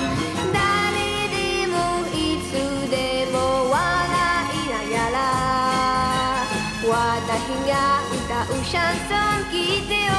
[0.54, 2.50] 誰でもいつ
[2.90, 3.76] でも笑
[4.56, 5.18] いながら。
[6.82, 6.88] 私
[7.68, 7.74] が
[8.10, 10.11] 歌うシャンソン聞いてよ。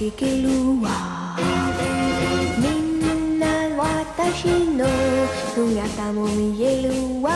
[0.00, 0.48] 聴ける
[0.82, 1.36] わ
[2.58, 4.86] みんな私の
[5.54, 6.88] 姿も見える
[7.22, 7.30] わ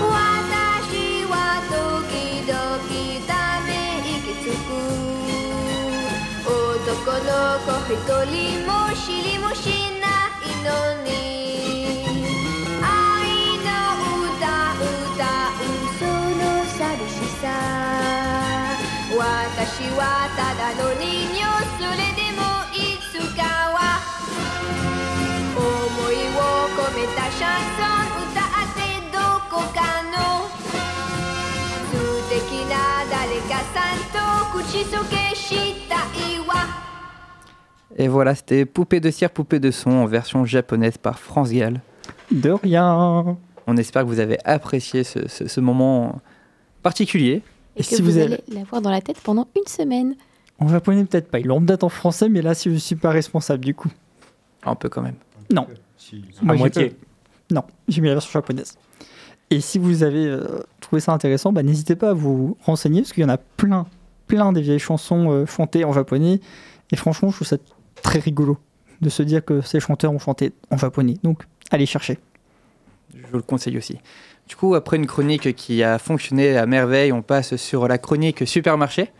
[0.00, 1.32] 私は
[1.70, 2.52] 時々
[3.26, 3.32] た
[3.66, 3.70] め
[4.04, 4.68] 息つく
[6.44, 7.32] 男の
[7.64, 7.96] 子一
[8.30, 8.77] 人も
[37.99, 41.81] Et voilà, c'était Poupée de cire, poupée de son en version japonaise par France Gall.
[42.31, 46.21] De rien On espère que vous avez apprécié ce, moment
[46.81, 47.43] particulier.
[47.75, 50.15] Et, Et que si vous, vous allez l'avoir dans la tête pendant une semaine.
[50.59, 51.39] En japonais, peut-être pas.
[51.39, 53.91] Ils l'ont peut-être en français, mais là, si je ne suis pas responsable du coup.
[54.63, 55.15] Un peu quand même.
[55.53, 55.67] Non.
[56.47, 56.95] À moitié.
[57.51, 58.75] Non, j'ai mis la version japonaise.
[59.49, 63.13] Et si vous avez euh, trouvé ça intéressant, bah, n'hésitez pas à vous renseigner, parce
[63.13, 63.87] qu'il y en a plein,
[64.27, 66.39] plein des vieilles chansons euh, chantées en japonais.
[66.91, 67.57] Et franchement, je trouve ça
[68.01, 68.57] très rigolo
[69.01, 71.15] de se dire que ces chanteurs ont chanté en japonais.
[71.23, 72.19] Donc, allez chercher.
[73.15, 73.97] Je vous le conseille aussi.
[74.47, 78.47] Du coup, après une chronique qui a fonctionné à merveille, on passe sur la chronique
[78.47, 79.11] supermarché.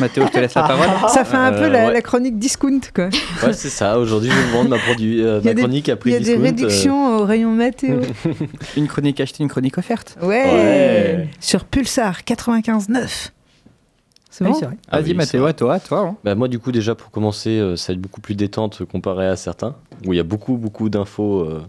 [0.00, 0.86] Mathéo, je te laisse la parole.
[1.10, 1.92] Ça fait un Euh, peu la, ouais.
[1.92, 3.08] la chronique discount, quoi.
[3.42, 3.98] Ouais, c'est ça.
[3.98, 6.14] Aujourd'hui, je vais vendre ma, produit, euh, Il ma des- chronique à Il prix y
[6.14, 8.00] a des discount, euh, réductions au rayon Mathéo.
[8.76, 10.16] Une chronique achetée, une chronique offerte.
[10.22, 10.44] Ouais.
[10.44, 11.28] Ouais.
[11.40, 13.30] Sur Pulsar 95.9.
[14.30, 14.76] C'est bon c'est vrai.
[14.90, 16.00] Ah Vas-y, oui, Mathéo, à toi, à toi.
[16.00, 16.16] hein.
[16.24, 19.26] Bah, moi, du coup, déjà, pour commencer, euh, ça va être beaucoup plus détente comparé
[19.26, 21.62] à certains, où il y a beaucoup, beaucoup d'infos euh,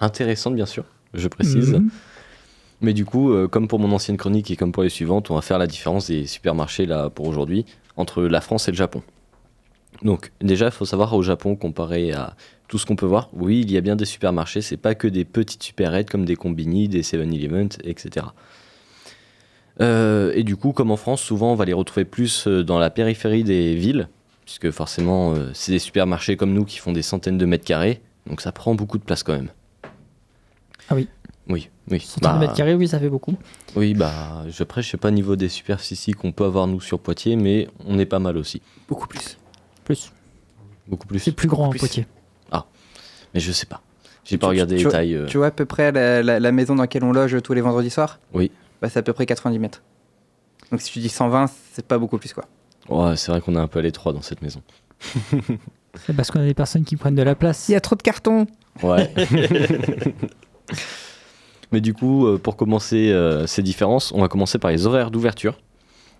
[0.00, 1.72] intéressantes, bien sûr, je précise.
[1.74, 1.88] Mhm.
[2.84, 5.34] Mais du coup, euh, comme pour mon ancienne chronique et comme pour les suivantes, on
[5.34, 7.64] va faire la différence des supermarchés là pour aujourd'hui
[7.96, 9.02] entre la France et le Japon.
[10.02, 12.36] Donc déjà, il faut savoir au Japon, comparé à
[12.68, 15.08] tout ce qu'on peut voir, oui, il y a bien des supermarchés, c'est pas que
[15.08, 18.26] des petites supérettes comme des combini, des 7-Eleven, etc.
[19.80, 22.78] Euh, et du coup, comme en France, souvent on va les retrouver plus euh, dans
[22.78, 24.08] la périphérie des villes,
[24.44, 28.42] puisque forcément c'est des supermarchés comme nous qui font des centaines de mètres carrés, donc
[28.42, 29.48] ça prend beaucoup de place quand même.
[30.90, 31.08] Ah oui.
[31.48, 32.00] Oui, oui.
[32.00, 33.34] Centaines de Bah, mètres carrés, oui, ça fait beaucoup.
[33.76, 36.98] oui, bah, je, après, je sais pas niveau des superficies qu'on peut avoir nous sur
[36.98, 38.62] Poitiers, mais on est pas mal aussi.
[38.88, 39.36] Beaucoup plus.
[39.84, 40.10] Plus.
[40.88, 41.18] Beaucoup plus.
[41.18, 41.78] C'est plus grand, plus.
[41.78, 42.06] un Poitiers.
[43.34, 43.82] Mais je sais pas.
[44.24, 45.14] J'ai pas Tu- regardé tu- les tailles.
[45.16, 45.26] euh.
[45.26, 47.60] Tu vois à peu près la, la- la maison dans laquelle on loge tous les
[47.60, 48.52] vendredis soirs Oui.
[48.80, 49.82] bah, C'est à peu près 90 mètres.
[50.70, 52.44] Donc si tu dis 120, c'est pas beaucoup plus quoi.
[52.88, 54.62] Ouais, c'est vrai qu'on est un peu à l'étroit dans cette maison.
[56.06, 57.68] C'est parce qu'on a des personnes qui prennent de la place.
[57.68, 58.46] Il y a trop de cartons.
[58.82, 59.12] Ouais.
[61.72, 65.10] Mais du coup, euh, pour commencer euh, ces différences, on va commencer par les horaires
[65.10, 65.58] d'ouverture,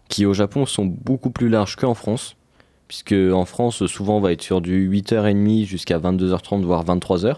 [0.08, 2.36] qui au Japon sont beaucoup plus larges qu'en France,
[2.88, 7.36] puisque en France, souvent, on va être sur du 8h30 jusqu'à 22h30, voire 23h.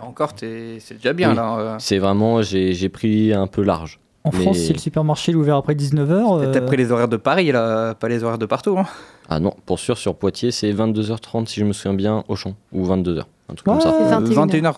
[0.00, 1.36] Encore, t'es- c'est déjà bien Oui.
[1.36, 1.58] là.
[1.58, 1.76] euh.
[1.78, 3.98] C'est vraiment, j'ai pris un peu large.
[4.24, 7.16] En Mais- France, si le supermarché est ouvert après 19h, T'as pris les horaires de
[7.16, 8.76] Paris là, pas les horaires de partout.
[8.78, 8.84] hein.
[9.28, 12.54] Ah non, pour sûr, sur Poitiers, c'est 22h30 si je me souviens bien, au champ,
[12.72, 13.74] ou 22h, un truc Ouais.
[13.74, 13.94] comme ça.
[13.98, 14.74] C'est Euh, 21 21h.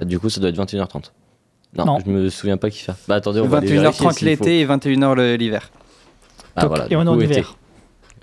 [0.00, 1.12] Ah, Du coup, ça doit être 21h30.
[1.76, 1.98] Non, Non.
[2.04, 2.92] je me souviens pas qui fait.
[3.06, 4.44] Bah attendez, on va aller vérifier 21h30 s'il faut.
[4.44, 5.70] l'été et 21h le- l'hiver.
[6.56, 7.56] Ah, voilà, et on est en hiver.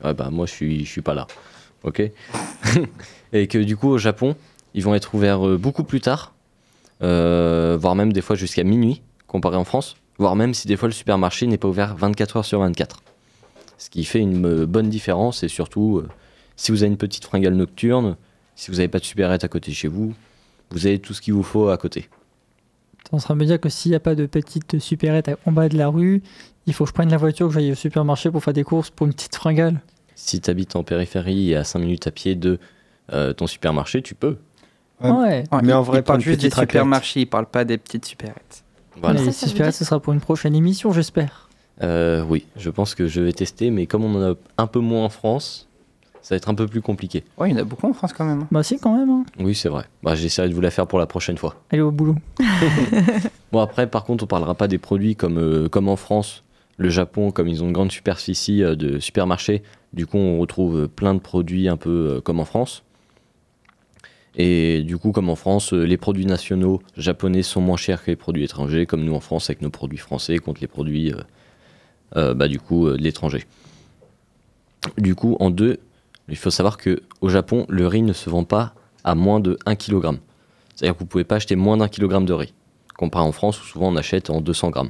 [0.04, 1.28] Ouais, bah moi je suis, je suis pas là.
[1.84, 2.02] Ok
[3.34, 4.36] Et que du coup au Japon,
[4.74, 6.34] ils vont être ouverts euh, beaucoup plus tard,
[7.02, 10.88] euh, voire même des fois jusqu'à minuit, comparé en France, voire même si des fois
[10.90, 13.02] le supermarché n'est pas ouvert 24 heures sur 24.
[13.78, 16.04] Ce qui fait une euh, bonne différence et surtout,
[16.56, 18.18] si vous avez une petite fringale nocturne,
[18.56, 20.14] si vous n'avez pas de supérette à côté de chez vous,
[20.72, 22.10] vous avez tout ce qu'il vous faut à côté.
[23.12, 25.70] En train de me dire que s'il n'y a pas de petite supérette en bas
[25.70, 26.22] de la rue,
[26.66, 28.90] il faut que je prenne la voiture, que j'aille au supermarché pour faire des courses
[28.90, 29.82] pour une petite fringale.
[30.16, 32.60] Si tu habites en périphérie et à 5 minutes à pied de
[33.14, 34.38] euh, ton supermarché, tu peux.
[35.02, 35.44] Ouais.
[35.52, 35.62] Ouais.
[35.64, 36.70] Mais en vrai, il parle juste des raclette.
[36.72, 38.64] supermarchés, il parle pas des petites supérettes.
[39.00, 39.14] Voilà.
[39.14, 41.50] Mais Ça, les ça supérettes, ce sera pour une prochaine émission, j'espère.
[41.84, 44.80] Euh, oui, je pense que je vais tester, mais comme on en a un peu
[44.80, 45.67] moins en France,
[46.28, 47.24] ça va être un peu plus compliqué.
[47.38, 48.42] Ouais, il y en a beaucoup en France quand même.
[48.42, 48.48] hein.
[48.52, 49.10] Bah si, quand même.
[49.10, 49.24] hein.
[49.40, 49.86] Oui, c'est vrai.
[50.04, 51.56] Bah, J'essaierai de vous la faire pour la prochaine fois.
[51.70, 52.16] Allez au boulot.
[53.54, 56.44] Bon, après, par contre, on parlera pas des produits comme, euh, comme en France.
[56.76, 59.64] Le Japon, comme ils ont une grande superficie euh, de supermarchés,
[59.94, 62.84] du coup, on retrouve euh, plein de produits un peu euh, comme en France.
[64.36, 68.12] Et du coup, comme en France, euh, les produits nationaux japonais sont moins chers que
[68.12, 71.22] les produits étrangers, comme nous en France avec nos produits français contre les produits euh,
[72.18, 73.46] euh, bah, du coup, euh, de l'étranger.
[74.98, 75.80] Du coup, en deux,
[76.30, 79.58] il faut savoir que au Japon, le riz ne se vend pas à moins de
[79.66, 80.18] 1 kg.
[80.76, 82.54] C'est-à-dire que vous pouvez pas acheter moins d'un kilogramme de riz.
[82.98, 84.90] Comparé en France où souvent on achète en 200 grammes.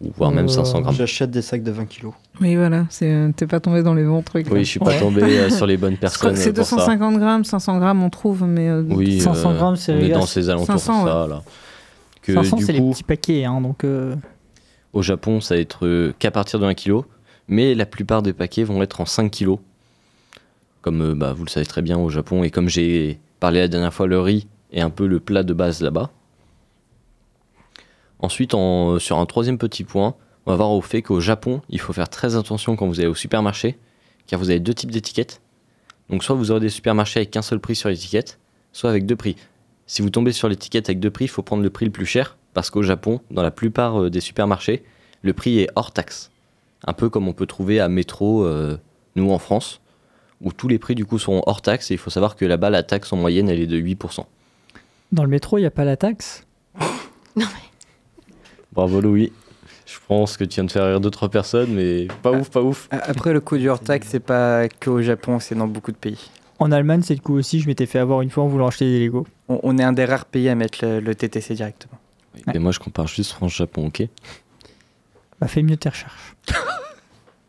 [0.00, 0.94] Ou voire même Euh, 500 grammes.
[0.94, 2.12] J'achète des sacs de 20 kilos.
[2.40, 4.46] Oui, voilà, c'est- t'es pas tombé dans les bons trucs.
[4.48, 4.52] là.
[4.54, 4.98] Oui, je suis pas Ouais.
[4.98, 6.76] tombé euh, sur les bonnes personnes c'est euh, pour ça.
[6.76, 10.08] 250 grammes, 500 grammes, on trouve, mais euh, Oui, 500 euh, grammes, c'est on est
[10.08, 11.42] dans ces alentours 500, ça là.
[12.20, 13.84] Que 500, du c'est les petits paquets, hein, donc...
[13.84, 14.16] euh,
[14.92, 17.02] au Japon, ça va être euh, qu'à partir de 1 kg,
[17.48, 19.56] mais la plupart des paquets vont être en 5 kg.
[20.82, 23.68] Comme euh, bah, vous le savez très bien au Japon, et comme j'ai parlé la
[23.68, 26.10] dernière fois, le riz est un peu le plat de base là-bas.
[28.18, 30.14] Ensuite, en- sur un troisième petit point,
[30.46, 33.08] on va voir au fait qu'au Japon, il faut faire très attention quand vous allez
[33.08, 33.78] au supermarché,
[34.26, 35.40] car vous avez deux types d'étiquettes.
[36.10, 38.38] Donc soit vous aurez des supermarchés avec qu'un seul prix sur l'étiquette,
[38.72, 39.36] soit avec deux prix.
[39.86, 42.06] Si vous tombez sur l'étiquette avec deux prix, il faut prendre le prix le plus
[42.06, 44.84] cher, parce qu'au Japon, dans la plupart euh, des supermarchés,
[45.22, 46.30] le prix est hors taxe.
[46.86, 48.76] Un peu comme on peut trouver à Métro, euh,
[49.14, 49.80] nous en France,
[50.42, 52.70] où tous les prix du coup seront hors taxe, et il faut savoir que là-bas,
[52.70, 54.24] la taxe en moyenne, elle est de 8%.
[55.12, 56.46] Dans le métro, il n'y a pas la taxe?
[58.72, 59.32] Bravo Louis.
[59.86, 62.62] Je pense que tu viens de faire rire deux, trois personnes, mais pas ouf, pas
[62.62, 62.88] ouf.
[62.90, 66.30] Après, le coup du hors-taxe, c'est pas que au Japon, c'est dans beaucoup de pays.
[66.58, 67.60] En Allemagne, c'est le coup aussi.
[67.60, 69.26] Je m'étais fait avoir une fois en voulant acheter des Lego.
[69.48, 71.98] On, on est un des rares pays à mettre le, le TTC directement.
[72.54, 74.08] Et moi, je compare juste France-Japon, ok?
[75.40, 76.34] Bah, fais mieux tes recherches.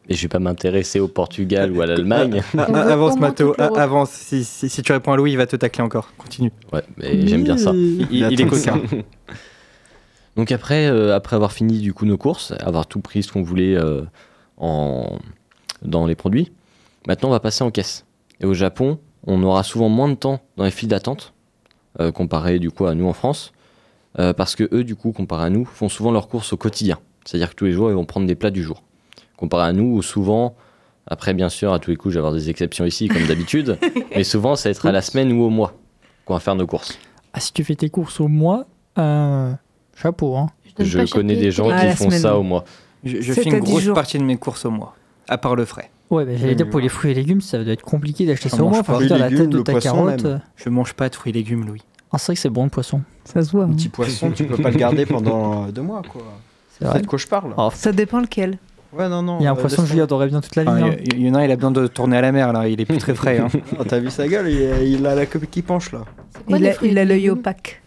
[0.10, 2.42] Et je vais pas m'intéresser au Portugal ou à l'Allemagne.
[2.58, 3.16] Avance,
[3.58, 4.10] ah, avance.
[4.12, 6.12] Si, si- si tu réponds à Louis, il va te tacler encore.
[6.18, 6.52] Continue.
[6.74, 7.72] Ouais, mais j'aime bien ça.
[7.74, 8.82] Il, il- il est coquin.
[10.36, 13.44] Donc après, euh, après avoir fini du coup nos courses, avoir tout pris ce qu'on
[13.44, 14.02] voulait euh,
[14.58, 15.20] en,
[15.84, 16.52] dans les produits,
[17.08, 18.06] maintenant on va passer en caisse.
[18.39, 21.34] Et au Japon, on aura souvent moins de temps dans les files d'attente,
[22.00, 23.54] euh, comparé du coup à nous en France,
[24.20, 26.98] euh, parce que eux du coup, comparé à nous, font souvent leurs courses au quotidien.
[27.26, 28.82] C'est-à-dire que tous les jours, ils vont prendre des plats du jour.
[29.43, 30.56] Comparé à nous, où souvent,
[31.06, 33.77] après bien sûr, à tous les coups, je vais avoir des exceptions ici comme d'habitude,
[34.15, 35.73] mais souvent ça va être à la semaine ou au mois
[36.23, 36.97] qu'on va faire nos courses.
[37.34, 38.65] Ah, si tu fais tes courses au mois,
[38.97, 39.51] euh,
[40.01, 40.47] chapeau, hein.
[40.79, 42.21] Je connais des gens Ah, qui font semaine.
[42.21, 42.63] ça au mois.
[43.03, 44.95] Je, fais une 10 grosse partie de mes courses au mois,
[45.27, 45.91] à part le frais.
[46.10, 48.47] Ouais, bah, j'allais dire mais pour les fruits et légumes, ça doit être compliqué d'acheter
[48.47, 48.82] J'en ça au mois.
[49.06, 50.23] dire la tête de ta carotte.
[50.23, 50.41] même.
[50.56, 51.82] Je mange pas de fruits et légumes, Louis.
[52.13, 53.01] Ah, c'est vrai que c'est bon le poisson.
[53.25, 53.65] ça se voit.
[53.65, 53.73] Un hein.
[53.75, 56.21] petit poisson, tu peux pas le garder pendant euh, deux mois, quoi.
[56.79, 58.58] C'est de quoi je parle Oh, Ça dépend lequel.
[58.97, 59.38] Ouais, non, non.
[59.39, 60.69] Il y a un euh, que Julien adorait bien toute la vie.
[60.69, 60.95] Enfin.
[61.15, 62.68] Il y, en a, il a besoin de tourner à la mer, là.
[62.68, 63.39] Il est plus très frais.
[63.39, 63.47] hein.
[63.80, 66.01] Oh, T'as vu sa gueule il, il a la queue qui penche, là.
[66.32, 67.82] C'est quoi Il a l'œil opaque.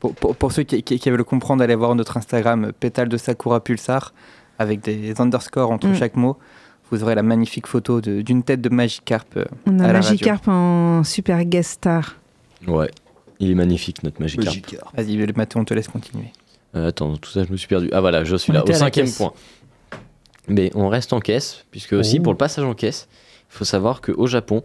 [0.00, 3.08] Pour, pour- pour ceux qui, qui- qui veulent le comprendre, allez voir notre Instagram, pétale
[3.08, 4.12] de Sakura Pulsar,
[4.58, 5.94] avec des underscores entre Mm.
[5.94, 6.36] chaque mot.
[6.90, 9.26] Vous aurez la magnifique photo d'une tête de Magikarp.
[9.36, 12.16] euh, On à a la Magikarp en super guest star.
[12.66, 12.90] Ouais,
[13.40, 14.46] il est magnifique notre Magikarp.
[14.46, 14.96] Magikarp.
[14.96, 16.32] Vas-y, le Mathéo, on te laisse continuer.
[16.76, 17.88] Euh, attends, tout ça je me suis perdu.
[17.92, 19.16] Ah voilà, je suis On là, au cinquième caisse.
[19.18, 19.32] point.
[20.48, 22.22] Mais on reste en caisse, puisque aussi Oh.
[22.22, 23.08] pour le passage en caisse,
[23.50, 24.62] il faut savoir qu'au Japon,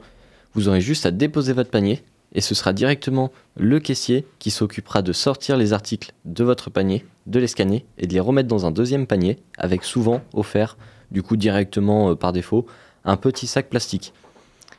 [0.54, 2.04] vous aurez juste à déposer votre panier
[2.34, 7.06] et ce sera directement le caissier qui s'occupera de sortir les articles de votre panier,
[7.28, 10.78] de les scanner et de les remettre dans un deuxième panier avec souvent offert,
[11.12, 12.66] du coup directement euh, par défaut,
[13.06, 14.14] un petit sac plastique.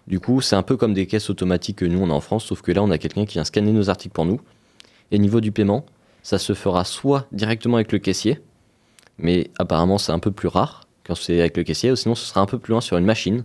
[0.07, 2.44] Du coup, c'est un peu comme des caisses automatiques que nous on a en France,
[2.44, 4.40] sauf que là on a quelqu'un qui vient scanner nos articles pour nous.
[5.11, 5.86] Et niveau du paiement,
[6.22, 8.40] ça se fera soit directement avec le caissier,
[9.18, 12.26] mais apparemment c'est un peu plus rare quand c'est avec le caissier, ou sinon ce
[12.26, 13.44] sera un peu plus loin sur une machine,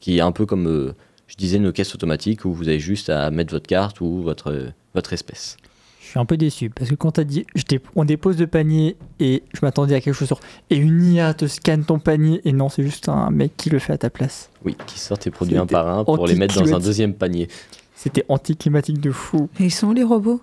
[0.00, 0.94] qui est un peu comme, euh,
[1.26, 4.50] je disais, nos caisses automatiques, où vous avez juste à mettre votre carte ou votre,
[4.50, 5.56] euh, votre espèce.
[6.00, 8.48] Je suis un peu déçu parce que quand t'as dit je dé- on dépose le
[8.48, 12.40] panier et je m'attendais à quelque chose sur et une IA te scanne ton panier
[12.44, 14.50] et non c'est juste un mec qui le fait à ta place.
[14.64, 17.46] Oui, qui sortent tes produits un par un pour les mettre dans un deuxième panier.
[17.94, 19.48] C'était anticlimatique de fou.
[19.60, 20.40] Et ils sont où les robots?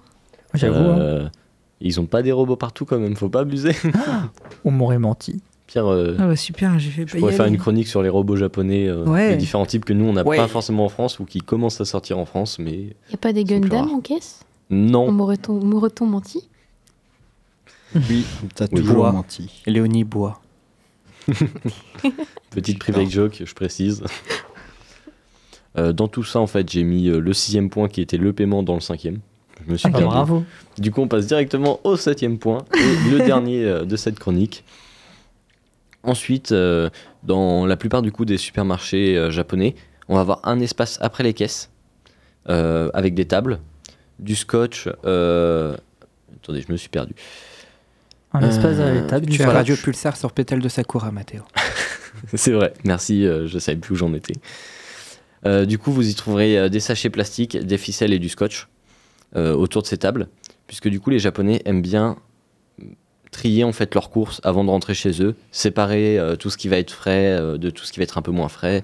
[0.53, 0.99] J'avoue, hein.
[0.99, 1.27] Euh,
[1.81, 3.71] Ils ont pas des robots partout quand même, faut pas abuser.
[4.63, 5.41] on m'aurait menti.
[5.68, 7.53] Pierre, euh, Ah bah super, j'ai fait je pourrais faire aller.
[7.55, 9.32] une chronique sur les robots japonais, euh, Ouais.
[9.32, 10.38] les différents types que nous on n'a Ouais.
[10.38, 12.72] pas forcément en France ou qui commencent à sortir en France, mais
[13.11, 14.39] Y a pas des Gundam en caisse?
[14.72, 15.11] On non.
[15.11, 16.47] m'aurait-on m'aurait-on menti
[17.95, 18.80] Oui, t'as Oui.
[18.80, 19.11] toujours Bois.
[19.11, 19.61] menti.
[19.65, 20.41] Léonie boit.
[22.51, 24.03] Petite private joke, je précise.
[25.78, 28.34] Euh, dans tout ça, en fait, j'ai mis euh, le sixième point qui était le
[28.34, 29.20] paiement dans le cinquième.
[29.65, 30.05] Je me suis Ah, perdu.
[30.05, 30.43] bravo.
[30.78, 34.63] Du coup, on passe directement au septième point, et le dernier euh, de cette chronique.
[36.08, 36.89] Ensuite, euh,
[37.24, 39.76] dans la plupart du coup des supermarchés euh, japonais,
[40.08, 41.70] on va avoir un espace après les caisses,
[42.47, 43.60] euh, avec des tables,
[44.18, 44.88] du scotch.
[44.88, 47.14] Attendez, je me suis perdu.
[48.32, 49.55] Un espace à l'étape du Tu as scotch.
[49.55, 51.43] Radio Pulsar sur Pétale de Sakura, Mathéo.
[52.34, 54.36] C'est vrai, merci, euh, je savais plus où j'en étais.
[55.45, 58.68] Euh, du coup, vous y trouverez euh, des sachets plastiques, des ficelles et du scotch
[59.36, 60.30] autour de ces tables,
[60.66, 62.18] puisque du coup, les Japonais aiment bien
[63.32, 66.67] trier en fait leurs courses avant de rentrer chez eux, séparer euh, tout ce qui
[66.67, 68.84] va être frais euh, de tout ce qui va être un peu moins frais,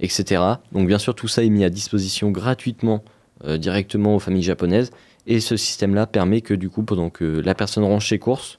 [0.00, 0.42] etc.
[0.72, 3.04] Donc bien sûr, tout ça est mis à disposition gratuitement
[3.44, 4.90] euh, directement aux familles japonaises,
[5.26, 8.58] et ce système-là permet que du coup, pendant que la personne range ses courses,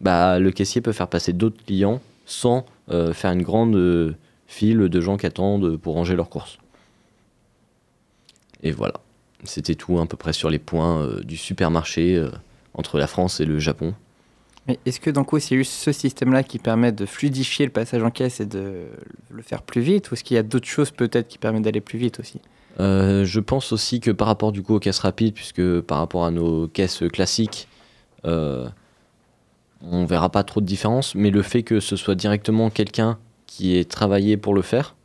[0.00, 4.14] bah, le caissier peut faire passer d'autres clients sans faire une grande
[4.46, 6.58] file de gens qui attendent pour ranger leurs courses.
[8.62, 8.94] Et voilà,
[9.44, 12.22] c'était tout à peu près sur les points du supermarché
[12.74, 13.94] entre la France et le Japon.
[14.66, 18.02] Mais est-ce que dans quoi c'est juste ce système-là qui permet de fluidifier le passage
[18.02, 18.86] en caisse et de
[19.30, 21.82] le faire plus vite Ou est-ce qu'il y a d'autres choses peut-être qui permettent d'aller
[21.82, 22.40] plus vite aussi?
[22.80, 26.24] Euh, je pense aussi que par rapport du coup aux caisses rapides, puisque par rapport
[26.24, 27.68] à nos caisses classiques,
[28.24, 28.68] euh,
[29.82, 33.76] on verra pas trop de différence, mais le fait que ce soit directement quelqu'un qui
[33.76, 34.96] ait travaillé pour le faire,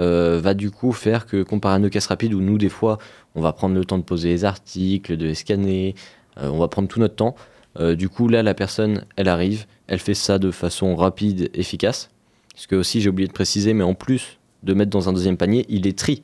[0.00, 2.96] euh, va du coup faire que comparé à nos caisses rapides où nous des fois
[3.34, 5.94] on va prendre le temps de poser les articles, de les scanner,
[6.38, 7.34] euh, on va prendre tout notre temps.
[7.78, 12.10] Euh, du coup là la personne elle arrive, elle fait ça de façon rapide, efficace.
[12.54, 15.36] Parce que aussi j'ai oublié de préciser, mais en plus de mettre dans un deuxième
[15.36, 16.22] panier, il les trie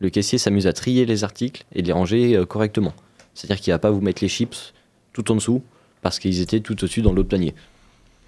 [0.00, 2.94] le caissier s'amuse à trier les articles et les ranger euh, correctement.
[3.34, 4.72] C'est-à-dire qu'il va pas vous mettre les chips
[5.12, 5.62] tout en dessous
[6.02, 7.54] parce qu'ils étaient tout au-dessus dans l'autre panier.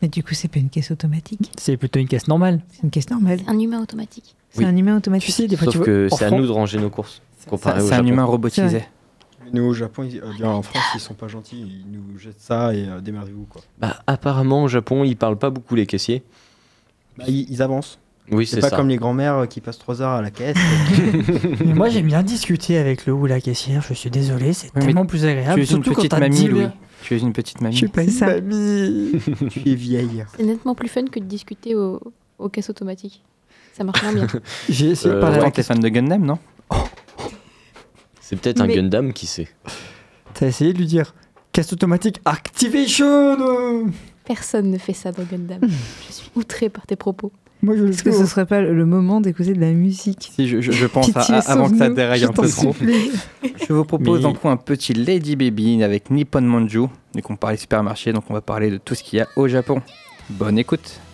[0.02, 1.50] Mais du coup, c'est pas une caisse automatique?
[1.56, 2.60] C'est plutôt une caisse normale.
[2.72, 3.40] C'est une caisse normale.
[3.46, 4.34] Un humain automatique.
[4.50, 4.64] C'est Oui.
[4.66, 5.26] un humain automatique.
[5.26, 7.22] Tu sais, des fois, Sauf tu que c'est à nous de ranger nos courses.
[7.38, 8.82] C'est un humain robotisé.
[9.52, 11.60] Nous, au Japon, ils- euh, bien, en France, ils sont pas gentils.
[11.86, 13.62] Ils nous jettent ça et euh, démerdez-vous, quoi.
[13.78, 16.22] Bah, apparemment au Japon ils parlent pas beaucoup les caissiers.
[17.18, 17.98] Bah, ils, ils avancent.
[18.30, 18.76] Oui C'est c'est pas ça.
[18.76, 20.56] comme les grands-mères euh, qui passent 3 heures à la caisse.
[21.66, 24.72] Mais moi j'aime bien discuter avec le ou la caissière, je suis désolé, c'est Oui,
[24.76, 25.58] mais tellement plus Tu agréable.
[25.60, 26.66] es une surtout quand petite t'as mamie, 10 Louis.
[27.02, 27.76] Tu es une petite Je mamie.
[27.76, 28.26] suis pas ça.
[28.40, 29.12] mamie.
[29.50, 30.24] tu es vieille.
[30.36, 32.00] C'est nettement plus fun que de discuter au-
[32.38, 33.22] aux caisses automatiques.
[33.72, 34.26] Ça marche moins bien.
[34.68, 36.38] J'ai essayé de Euh, parler à la t'es fan de Gundam, non?
[38.32, 39.46] C'est peut-être un Mais- Gundam qui sait.
[40.32, 41.14] T'as essayé de lui dire
[41.52, 43.90] caisse automatique activation
[44.24, 45.60] Personne ne fait ça dans Gundam.
[46.08, 47.30] Je suis outré par tes propos.
[47.62, 50.48] Moi je le Est-ce que ce serait pas le moment d'écouter de la musique Si,
[50.48, 52.42] je, je- je pense à- Pitié, à- avant que ça sauve-nous, déraille je un t'en
[52.42, 52.72] peu trop.
[52.72, 53.10] supplie.
[53.68, 56.86] Je vous propose Mais- donc un petit Lady Baby avec Nippon Manju.
[57.14, 59.46] Dès qu'on parlait supermarché, donc on va parler de tout ce qu'il y a au
[59.46, 59.82] Japon.
[60.30, 61.11] Bonne écoute.「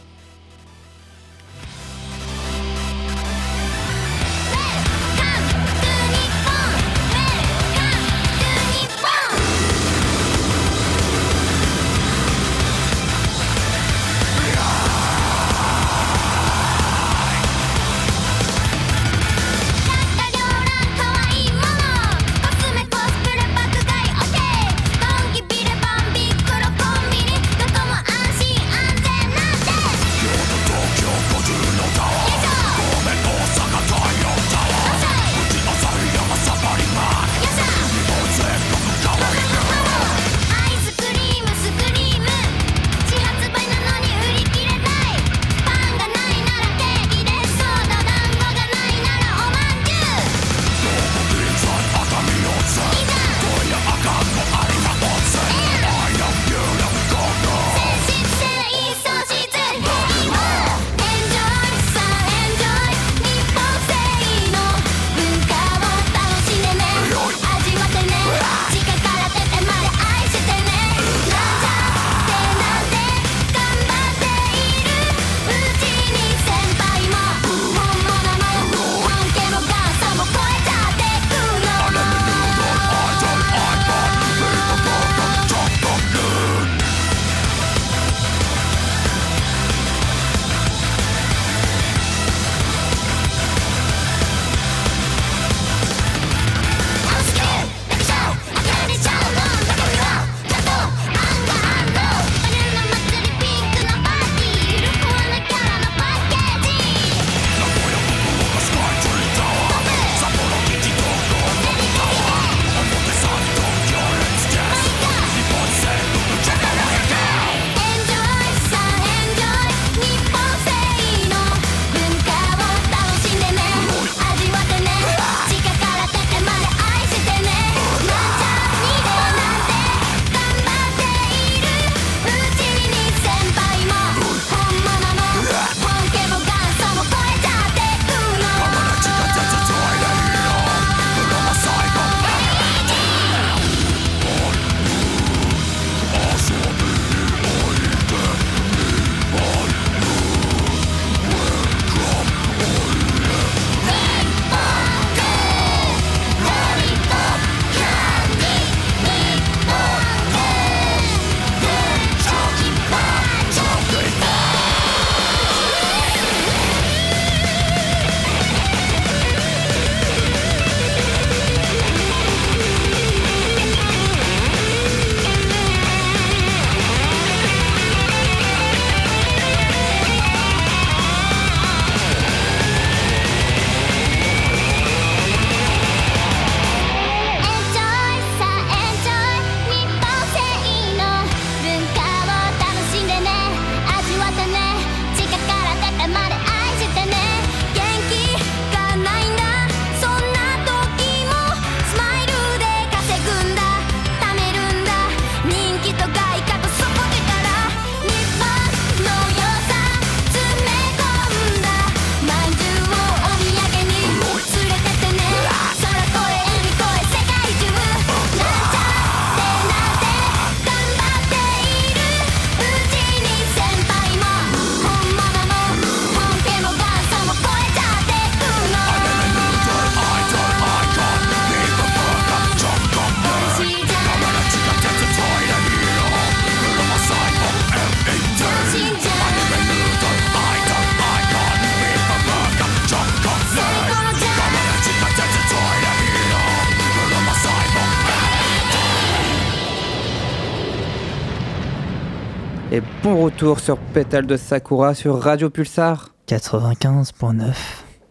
[253.08, 256.10] Et bon retour sur Pétale de Sakura sur Radio Pulsar.
[256.28, 257.54] 95.9.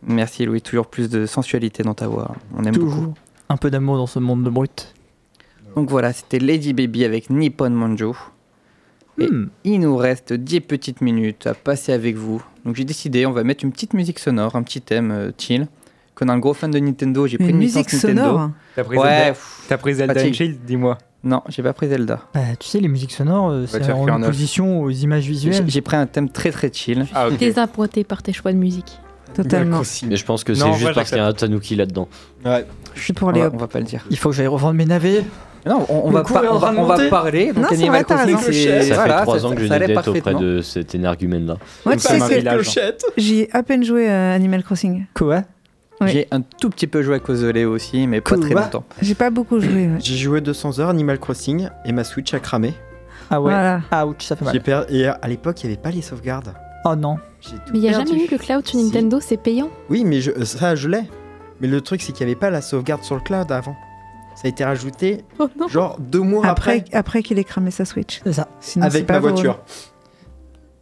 [0.08, 2.34] Merci Louis, toujours plus de sensualité dans ta voix.
[2.56, 2.86] On aime beaucoup.
[2.90, 3.14] Toujours.
[3.50, 4.96] Un peu d'amour dans ce monde de brut.
[5.76, 8.16] Donc voilà, c'était Lady Baby avec Nippon Manjo.
[9.20, 9.50] Et Hmm.
[9.64, 12.42] il nous reste 10 petites minutes à passer avec vous.
[12.66, 15.68] Donc j'ai décidé, on va mettre une petite musique sonore, un petit thème euh, chill.
[16.16, 18.30] Qu'on a un gros fan de Nintendo, j'ai pris Une une musique licence Nintendo.
[18.32, 18.50] sonore.
[18.76, 19.34] T'as pris Ouais,
[19.68, 20.98] Zelda, pris Zelda Shield, dis-moi.
[21.28, 22.22] Non, j'ai pas pris Zelda.
[22.34, 25.64] Bah, tu sais, les musiques sonores, euh, c'est en opposition aux images J'ai visuelles.
[25.68, 27.06] j'ai pris un thème très très chill.
[27.14, 27.38] Ah, ok.
[27.38, 29.00] Désappointé par tes choix de musique.
[29.34, 29.82] Totalement.
[30.08, 32.08] Mais je pense que c'est juste parce qu'il y a un Tanuki là-dedans.
[32.46, 32.66] Ouais.
[32.96, 34.04] C'est pour On les on va pas le dire.
[34.10, 35.24] Il faut que j'aille revendre mes navets.
[35.66, 36.24] Non, on, va,
[36.78, 37.48] on, va, parler.
[37.48, 40.34] Donc Non, c'est Animal Crossing, c'est Ça fait trois ça- ans que je d'être auprès
[40.34, 41.58] de cet énergumène-là.
[41.86, 42.80] Moi, tu sais m'a que mis l'âge.
[43.18, 45.06] j'y ai à peine joué à Animal Crossing.
[45.14, 45.44] Quoi?
[46.06, 48.84] J'ai un tout petit peu joué à Cosole aussi, mais pas très longtemps.
[49.02, 49.88] J'ai pas beaucoup joué.
[49.88, 49.98] ouais.
[50.00, 52.74] J'ai joué 200 heures Animal Crossing et ma Switch a cramé.
[53.30, 53.52] Ah ouais.
[53.52, 53.82] Voilà.
[54.06, 54.86] Ouch, ça fait J'ai mal.
[54.88, 56.54] per- Et à l'époque, il n'y avait pas les sauvegardes.
[56.86, 57.18] Oh non.
[57.42, 58.12] J'ai tout Mais il n'y a perdu.
[58.12, 58.86] jamais eu le cloud sur Si.
[58.86, 59.70] Nintendo, c'est payant.
[59.90, 61.04] Oui, mais je- ça, je l'ai.
[61.60, 63.76] Mais le truc, c'est qu'il n'y avait pas la sauvegarde sur le cloud avant.
[64.36, 67.86] Ça a été rajouté Oh genre deux mois après, Après, après qu'il ait cramé sa
[67.86, 68.22] Switch.
[68.24, 68.48] C'est ça.
[68.60, 69.60] Sinon, avec ma voiture.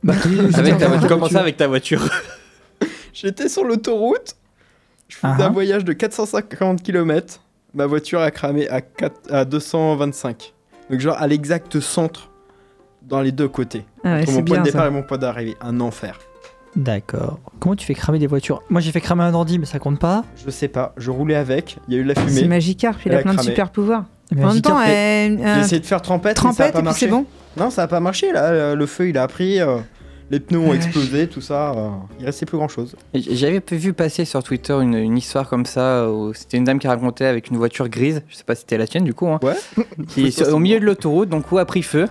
[0.03, 0.13] Bah,
[0.55, 1.07] Avec ta voiture.
[1.07, 2.01] Comment ça avec ta voiture?
[3.13, 4.35] J'étais sur l'autoroute.
[5.15, 7.41] Je faisais Ah un voyage de 450 km.
[7.73, 10.53] Ma voiture a cramé à, 4 à 225.
[10.89, 12.29] Donc genre à l'exact centre
[13.01, 13.85] dans les deux côtés.
[14.03, 14.87] Ah ouais, Entre c'est mon point bien de départ ça.
[14.87, 15.55] et mon point d'arrivée.
[15.61, 16.19] Un enfer.
[16.75, 17.39] D'accord.
[17.59, 18.61] Comment tu fais cramer des voitures?
[18.69, 20.23] Moi j'ai fait cramer un ordi, mais ça compte pas.
[20.45, 20.93] Je sais pas.
[20.97, 21.77] Je roulais avec.
[21.87, 22.47] Il y a eu de la C'est fumée.
[22.47, 24.05] Magikarp, il a plein de super pouvoirs.
[24.31, 26.79] Mais En même temps, elle- J'ai essayé de faire trempette, mais ça a trempette pas
[26.79, 27.05] et puis marché.
[27.05, 27.25] c'est bon.
[27.57, 28.75] Non, ça a pas marché là.
[28.75, 29.61] Le feu il a pris.
[29.61, 29.77] euh,
[30.31, 30.75] les pneus ont Ouais.
[30.77, 31.71] explosé, tout ça.
[31.71, 32.95] euh, il restait plus grand chose.
[33.13, 36.87] J'avais vu passer sur Twitter une, une histoire comme ça où c'était une dame qui
[36.87, 39.39] racontait avec une voiture grise, je sais pas si c'était la tienne du coup, hein,
[39.43, 39.55] Ouais.
[40.07, 42.07] qui est sur- au milieu de l'autoroute, donc où a pris feu.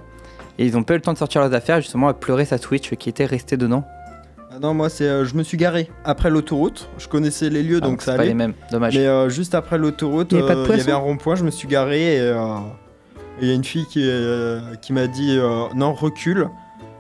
[0.59, 2.59] Et ils ont pas eu le temps de sortir leurs affaires, justement, à pleurer sa
[2.59, 3.83] Switch qui était restée dedans.
[4.53, 5.09] Ah non, moi c'est.
[5.09, 6.89] euh, je me suis garé après l'autoroute.
[6.99, 8.29] Je connaissais les lieux Ah, donc c'est ça pas allait.
[8.29, 8.97] les mêmes, dommage.
[8.97, 11.43] Mais euh, juste après l'autoroute, Il y pas euh, il y avait un rond-point, je
[11.43, 12.45] me suis garé et euh,
[13.43, 16.49] il y a une fille qui, euh, qui m'a dit euh, non, recule.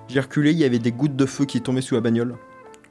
[0.08, 2.34] J'ai reculé, il y avait des gouttes de feu qui tombaient sous la bagnole.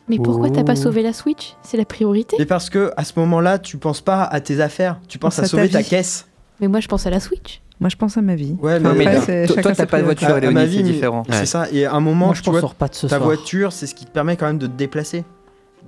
[0.09, 0.81] Mais pourquoi t'as pas Oh.
[0.83, 1.55] sauvé la Switch?
[1.61, 2.35] C'est la priorité.
[2.39, 5.43] Mais parce que à ce moment-là, tu penses pas à tes affaires, tu penses Pense
[5.43, 6.27] à à sauver ta caisse.
[6.59, 7.61] Mais moi, je pense à la Switch.
[7.79, 8.55] Moi, je pense à ma vie.
[8.61, 10.91] Ouais, mais, mais Après, c'est toi, t'as pas de voiture, À- ma c'est vie, mais-
[10.91, 11.23] différent.
[11.29, 11.67] c'est ça.
[11.71, 13.23] Et à un moment, Moi je tu m'en vois, sors pas de ce ta soir.
[13.23, 15.23] voiture, c'est ce qui te permet quand même de te déplacer.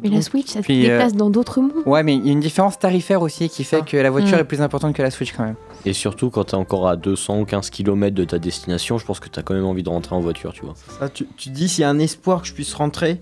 [0.04, 1.84] Mais la Switch, ça te puis, euh, déplace dans d'autres mondes.
[1.86, 3.82] Ouais, mais il y a une différence tarifaire aussi qui fait ça.
[3.86, 4.42] que la voiture Mm.
[4.42, 5.56] est plus importante que la Switch quand même.
[5.86, 9.42] Et surtout, quand t'es encore à 215 km de ta destination, je pense que t'as
[9.42, 10.74] quand même envie de rentrer en voiture, tu vois.
[11.00, 13.22] Ça, tu, dis s'il y a un espoir que je puisse rentrer,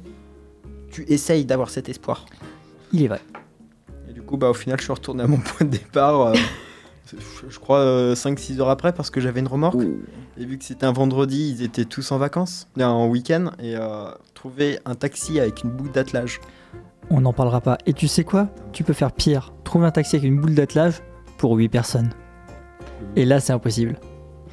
[0.91, 2.25] tu essayes d'avoir cet espoir.
[2.91, 3.21] Il est vrai.
[4.09, 6.33] Et du coup, bah, au final, je suis retourné à mon point de départ, euh,
[7.49, 9.77] je- crois 5-6 heures après, parce que j'avais une remorque.
[10.37, 14.05] Et vu que c'était un vendredi, ils étaient tous en vacances, en week-end, et euh,
[14.33, 16.39] trouver un taxi avec une boucle d'attelage.
[17.15, 17.77] On n'en parlera pas.
[17.85, 18.47] Et tu sais quoi?
[18.71, 19.53] Tu peux faire pire.
[19.63, 20.95] Trouver un taxi avec une boule d'attelage
[21.37, 22.09] pour 8 personnes.
[23.15, 23.97] Et là, c'est impossible.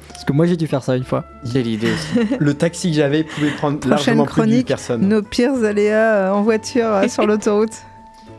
[0.09, 1.25] Parce que moi, j'ai dû faire ça une fois.
[1.51, 2.35] Quelle idée aussi.
[2.39, 5.07] Le taxi que j'avais pouvait prendre Prochaine largement plus de 8 chronique, personnes.
[5.09, 7.73] Nos pires aléas euh, en voiture euh, sur l'autoroute.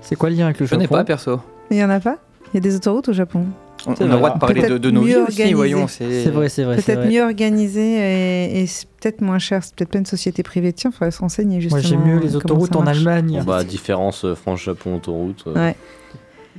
[0.01, 0.95] C'est quoi le lien avec le Je connais Japon?
[0.95, 1.41] pas perso.
[1.71, 2.19] Il y en a pas?
[2.53, 3.47] Il y a des autoroutes au Japon.
[3.87, 5.87] On, C'est on a le droit de parler de, Peut-être de nos vies aussi, voyons.
[5.89, 6.81] C'est vrai, c'est vrai.
[6.81, 9.63] c'est Peut-être mieux organisé et, et c'est peut-être moins cher.
[9.65, 10.73] C'est peut-être pas une société privée.
[10.73, 11.81] Tiens, il faudrait se renseigner justement.
[11.83, 12.87] Moi, j'aime mieux les comment autoroutes en.
[12.87, 13.39] Allemagne.
[13.41, 15.45] Bon, bah, différence euh, France-Japon autoroute.
[15.49, 15.77] euh, Ouais.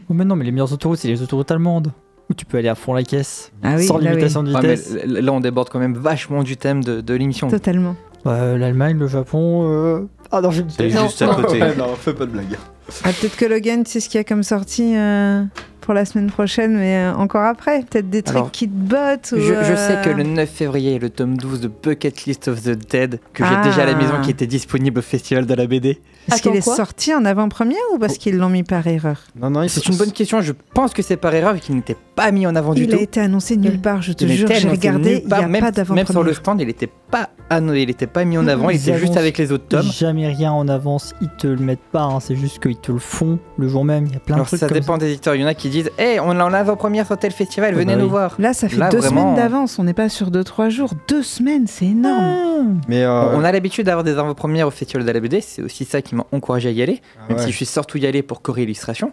[0.09, 1.91] Oh, mais non, mais les meilleures autoroutes, c'est les autoroutes allemandes.
[2.30, 3.51] Où tu peux aller à fond la caisse.
[3.63, 4.09] Ah oui, sans là, oui.
[4.11, 4.97] limitation de Ouais, mais vitesse.
[5.05, 7.49] là, on déborde quand même vachement du thème de, de l'émission.
[7.49, 7.95] Totalement.
[8.26, 9.61] Ouais, L'Allemagne, le Japon.
[9.69, 11.03] euh, Ah non, je vais me C'est taire.
[11.03, 11.59] juste à côté.
[11.61, 12.57] Ouais, non, fais pas de blague.
[13.03, 15.43] Ah, peut-être que Logan, tu sais ce qu'il y a comme sortie euh,
[15.84, 17.81] pour la semaine prochaine, mais euh, encore après.
[17.84, 19.29] Peut-être des trucs Alors, qui te bottent.
[19.31, 22.23] Je, ou, je sais euh, que le 9 février est le tome 12 de Bucket
[22.25, 23.63] List of the Dead que j'ai Ah.
[23.63, 25.99] déjà à la maison qui était disponible au festival de la BD.
[26.31, 29.61] Est-ce qu'il est sorti en avant-première ou parce qu'ils l'ont mis par erreur Non, non,
[29.63, 32.31] il C'est une bonne question, je pense que c'est par erreur vu qu'il n'était pas
[32.31, 32.95] mis en avant du Il tout.
[32.97, 34.47] a été annoncé nulle part, je te Il jure.
[34.53, 36.36] J'ai regardé, il n'y a même, pas même sur le d'avant-première.
[36.36, 39.51] stand, il n'était pas, il était pas mis en avant, il était juste avec les
[39.51, 39.84] autres tomes.
[39.91, 42.99] Jamais rien en avance, ils te le mettent pas, hein, c'est juste qu'ils te le
[42.99, 44.05] font le jour même.
[44.07, 45.47] Il y a plein Alors de trucs ça comme dépend des éditeurs, il y en
[45.47, 48.05] a qui disent Hé, on est en avant-première sur tel festival, Ah venez bah nous
[48.05, 48.11] oui.
[48.11, 48.36] voir.
[48.39, 49.78] Là, ça fait Là, deux vraiment, semaines d'avance.
[49.80, 50.91] On n'est pas sur deux, trois jours.
[51.07, 52.80] Deux semaines, c'est énorme.
[52.80, 52.84] Ah.
[52.88, 55.86] Mais euh, On a l'habitude d'avoir des avant-premières au festival de la BD, c'est aussi
[55.86, 57.43] ça qui m'a encouragé à y aller, ah même ouais.
[57.45, 59.07] si je suis surtout y aller pour Corée Illustration.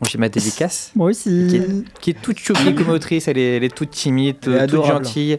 [0.00, 1.70] Donc j'ai ma dédicace, Moi aussi.
[2.00, 4.62] qui est toute choupi comme autrice, elle est, elle est toute timide, Elle est toute
[4.80, 5.04] adorable.
[5.04, 5.38] gentille.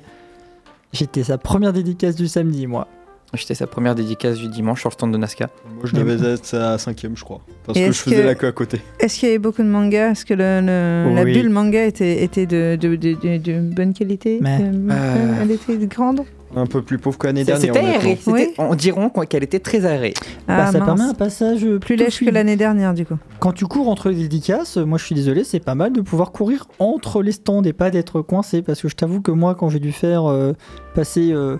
[0.91, 2.87] J'étais sa première dédicace du samedi, moi.
[3.33, 5.49] J'étais sa première dédicace du dimanche sur le stand de Nazca.
[5.75, 7.41] Moi, je devais être à cinquième, je crois.
[7.65, 8.81] Parce Et que je faisais que- la queue à côté.
[8.99, 12.23] Est-ce qu'il y avait beaucoup de mangas Est-ce que le, le- la bulle manga était,
[12.23, 14.39] était de, de, de, de- de bonne qualité?
[14.41, 15.33] Mais- Euh, Euh.
[15.43, 16.21] Elle était grande?
[16.55, 17.75] Un peu plus pauvre que l'année dernière.
[17.75, 18.17] C'était aéré.
[18.25, 18.47] Oui.
[18.57, 20.15] On diront qu'elle était très aérée.
[20.47, 20.85] Bah, Ah, ça mince.
[20.87, 23.17] permet un passage Plus plutôt lèche que l'année dernière, du coup.
[23.39, 26.01] Quand tu cours entre les dédicaces, euh, moi je suis désolé, c'est pas mal de
[26.01, 28.63] pouvoir courir entre les stands et pas d'être coincé.
[28.63, 30.53] Parce que je t'avoue que moi, quand j'ai dû faire euh,
[30.95, 31.57] passer euh,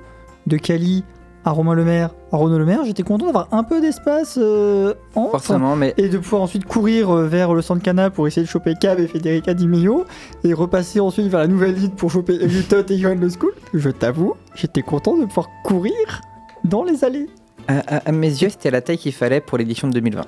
[0.47, 1.03] de Cali
[1.45, 4.93] à Romain Le Maire à Renaud Le Maire, j'étais content d'avoir un peu d'espace euh,
[5.15, 5.31] entre.
[5.31, 8.49] Forcément, mais Et de pouvoir ensuite courir euh, vers le centre Cana pour essayer de
[8.51, 10.05] choper Cab et Federica Di Meglio,
[10.43, 13.53] et repasser ensuite vers la nouvelle ligne pour choper Elitot et Johan Le School.
[13.73, 16.21] Je t'avoue, j'étais content de pouvoir courir
[16.65, 17.27] dans les allées.
[17.67, 20.21] à, à- à mes yeux, c'était la taille qu'il fallait pour l'édition de 2020.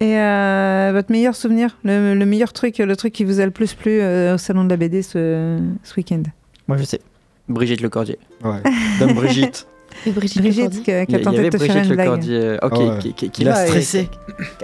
[0.00, 3.52] Et euh, votre meilleur souvenir le, le meilleur truc, le truc qui vous a le
[3.52, 6.22] plus plu euh, au salon de la BD ce, ce week-end?
[6.66, 7.00] Moi je sais.
[7.48, 8.18] Brigitte Lecordier.
[8.44, 8.62] Ouais.
[9.00, 9.66] Dame Brigitte.
[10.06, 10.82] Et Brigitte, Brigitte, Lecordier.
[10.84, 11.98] qui a, Il a y, tenté avait de te faire Brigitte une.
[11.98, 12.98] Lecordier, euh, ok, Ah ouais.
[13.00, 14.08] qui, qui- qui Il a va- stressé.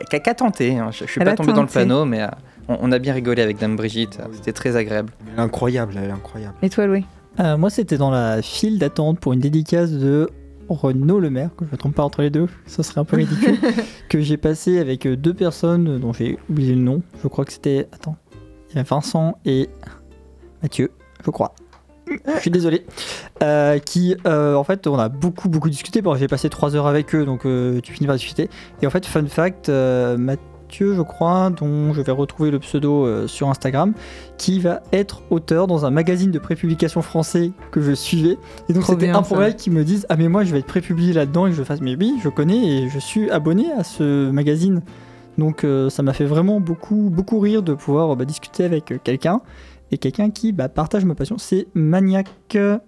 [0.09, 0.79] qui a- qui a tenté.
[0.79, 0.89] hein.
[0.91, 2.29] Je, je suis Elle pas a tombé dans le panneau, mais euh,
[2.69, 4.19] on, on a bien rigolé avec Dame Brigitte.
[4.25, 4.31] Oui.
[4.37, 5.13] C'était très agréable.
[5.33, 6.55] Elle est incroyable, elle est incroyable.
[6.63, 7.05] Et toi, Louis?
[7.41, 10.31] Euh, moi, c'était dans la file d'attente pour une dédicace de
[10.71, 13.05] Renaud Le Maire, que je ne me trompe pas entre les deux, ça serait un
[13.05, 13.57] peu ridicule,
[14.09, 17.03] que j'ai passé avec euh, deux personnes euh, dont j'ai oublié le nom.
[17.23, 17.87] Je crois que c'était.
[17.93, 18.17] Attends.
[18.71, 19.69] Il y avait Vincent et
[20.63, 20.91] Mathieu,
[21.25, 21.55] je crois.
[22.37, 22.85] Je suis désolé.
[23.43, 26.03] Euh, qui, euh, en fait, on a beaucoup, beaucoup discuté.
[26.03, 28.49] Bon, j'ai passé trois heures avec eux, donc euh, tu finis par discuter.
[28.83, 33.49] Et en fait, fun fact, Mathieu, je crois, dont je vais retrouver le pseudo sur
[33.49, 33.95] Instagram,
[34.37, 38.39] qui va être auteur dans un magazine de prépublication français que je suivais.
[38.69, 41.47] Et donc c'était improbable qu'ils me disent Ah, mais moi je vais être prépublié là-dedans
[41.47, 44.83] et que je fasse Mais oui, je connais et je suis abonné à ce magazine.
[45.39, 49.41] Donc ça m'a fait vraiment beaucoup, beaucoup rire de pouvoir bah, discuter avec quelqu'un
[49.91, 51.39] et quelqu'un qui bah, partage ma passion.
[51.39, 52.79] C'est Maniac euh,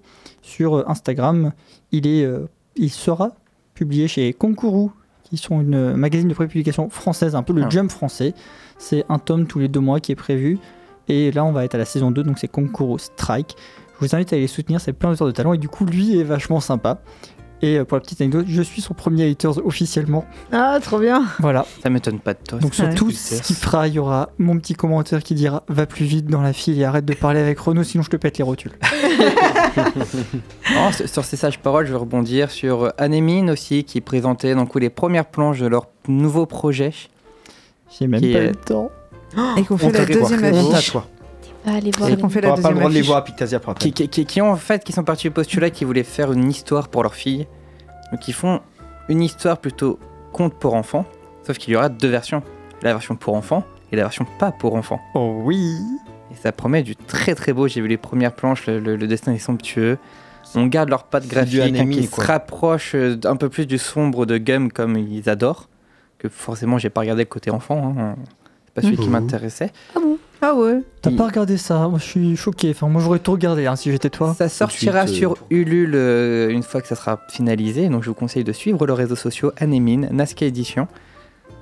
[0.43, 1.53] sur euh, Instagram.
[1.93, 2.47] Il, est, euh,
[2.77, 3.33] il sera
[3.75, 4.93] publié chez Concourou,
[5.25, 7.71] qui sont une magazine de prépublication française, un peu le Ah.
[7.71, 8.35] Jump français.
[8.79, 10.59] C'est un tome tous les deux mois qui est prévu.
[11.09, 13.57] Et là, on va être à la saison 2, donc c'est Concourou Strike.
[13.95, 15.53] Je vous invite à aller les soutenir, c'est plein d'auteurs de talent.
[15.53, 17.03] Et du coup, lui est vachement sympa.
[17.63, 20.25] Et euh, pour la petite anecdote, je suis son premier haters officiellement.
[20.51, 21.67] Ah, trop bien Voilà.
[21.83, 22.59] Ça m'étonne pas de toi.
[22.59, 22.95] Donc sur Ouais.
[22.95, 26.27] tout ce qu'il fera, il y aura mon petit commentaire qui dira va plus vite
[26.27, 28.73] dans la file et arrête de parler avec Renault sinon je te pète les rotules.
[31.07, 34.91] Sur- ces sages paroles, je vais rebondir sur euh, Anémine aussi, qui présentait donc les
[34.91, 36.93] premières planches de leur nouveau projet.
[37.99, 38.91] J'ai même Qui pas est- le temps.
[39.57, 40.93] Et qu'on fait la deuxième affiche.
[41.67, 42.09] Ah, allez voir.
[42.11, 43.09] Les- qu'on fait la T'auras pas deuxième le droit de les affiche.
[43.09, 43.85] voir à Pictasia pour après.
[43.85, 46.33] Qui, qui- qui- qui ont en fait, qui sont partis du postulat qui voulaient faire
[46.33, 47.47] une histoire pour leur fille.
[48.13, 48.61] Donc ils font
[49.09, 49.99] une histoire plutôt
[50.33, 51.05] conte pour enfants,
[51.47, 52.43] sauf qu'il y aura deux versions.
[52.83, 55.01] La version pour enfants et la version pas pour enfants.
[55.15, 55.77] Oh oui
[56.33, 57.69] Et ça promet du très très beau.
[57.69, 59.99] J'ai vu les premières planches, le, le- le dessin est somptueux.
[60.55, 62.25] On garde leur patte du graphique hein, qui quoi.
[62.25, 65.69] se rapproche euh, un peu plus du sombre de Gum comme ils adorent.
[66.19, 67.95] Que forcément, j'ai pas regardé le côté enfant.
[67.99, 68.17] hein.
[68.67, 69.13] C'est pas celui qui Mhm.
[69.13, 69.71] m'intéressait.
[69.95, 70.01] Ah
[70.55, 72.71] ouais T'as pas regardé ça Moi je suis choqué.
[72.71, 74.35] Enfin moi j'aurais tout regardé hein, si j'étais toi.
[74.35, 77.89] Ça sortira suite, euh, sur Ulule euh, une fois que ça sera finalisé.
[77.89, 80.89] Donc je vous conseille de suivre leurs réseaux sociaux Anémine, Nazca Édition.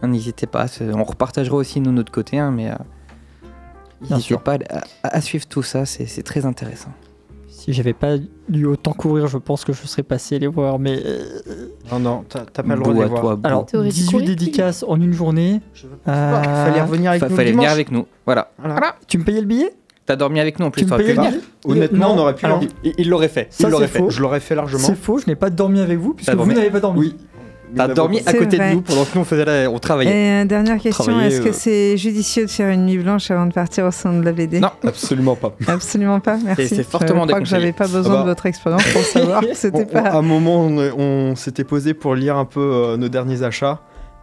[0.03, 2.75] Hein, N'hésitez pas, on repartagera aussi nous de notre côté, hein, mais euh,
[4.01, 4.43] Bien n'hésitez sûr.
[4.43, 4.59] pas
[5.03, 6.93] à, suivre tout ça, c'est très intéressant.
[7.69, 8.15] Si j'avais pas
[8.49, 10.79] dû autant courir, je pense que je serais passé les voir.
[10.79, 11.19] Mais euh,
[11.93, 13.21] Non, non, t'as pas le droit de les à voir.
[13.21, 15.61] toi, alors T'aurais dû 18 courir, dédicaces en une journée.
[15.85, 18.07] Il Euh, fallait revenir avec Fa- nous fallait venir avec nous.
[18.25, 18.53] Voilà.
[18.59, 18.97] Voilà.
[19.07, 19.71] Tu me payais le billet?
[20.07, 21.43] T'as dormi avec nous en plus, Tu me t'aurais pu payais le billet?
[21.67, 22.47] Honnêtement, Non, on aurait pu.
[22.47, 23.49] alors, Il- Il l'aurait fait.
[23.51, 23.99] Ça, il l'aurait c'est fait.
[23.99, 24.09] faux.
[24.09, 24.83] Je l'aurais fait largement.
[24.83, 27.01] C'est faux, je n'ai pas dormi avec vous puisque vous n'avez pas dormi.
[27.01, 27.17] Oui.
[27.77, 28.71] T'as dormi à côté vrai.
[28.71, 30.11] de nous pendant que nous on, faisait la- on travaillait.
[30.11, 33.47] Et euh, dernière question, est-ce que euh, c'est judicieux de faire une nuit blanche avant
[33.47, 34.71] de partir au sein de la BD Non.
[34.85, 35.55] Absolument pas.
[35.67, 36.69] Absolument pas, merci.
[36.69, 38.23] c'est fortement Je crois que j'avais pas besoin Ah bah.
[38.25, 40.01] de votre expérience pour savoir que c'était pas...
[40.01, 43.81] à un moment, on, on s'était posé pour lire un peu euh, nos derniers achats.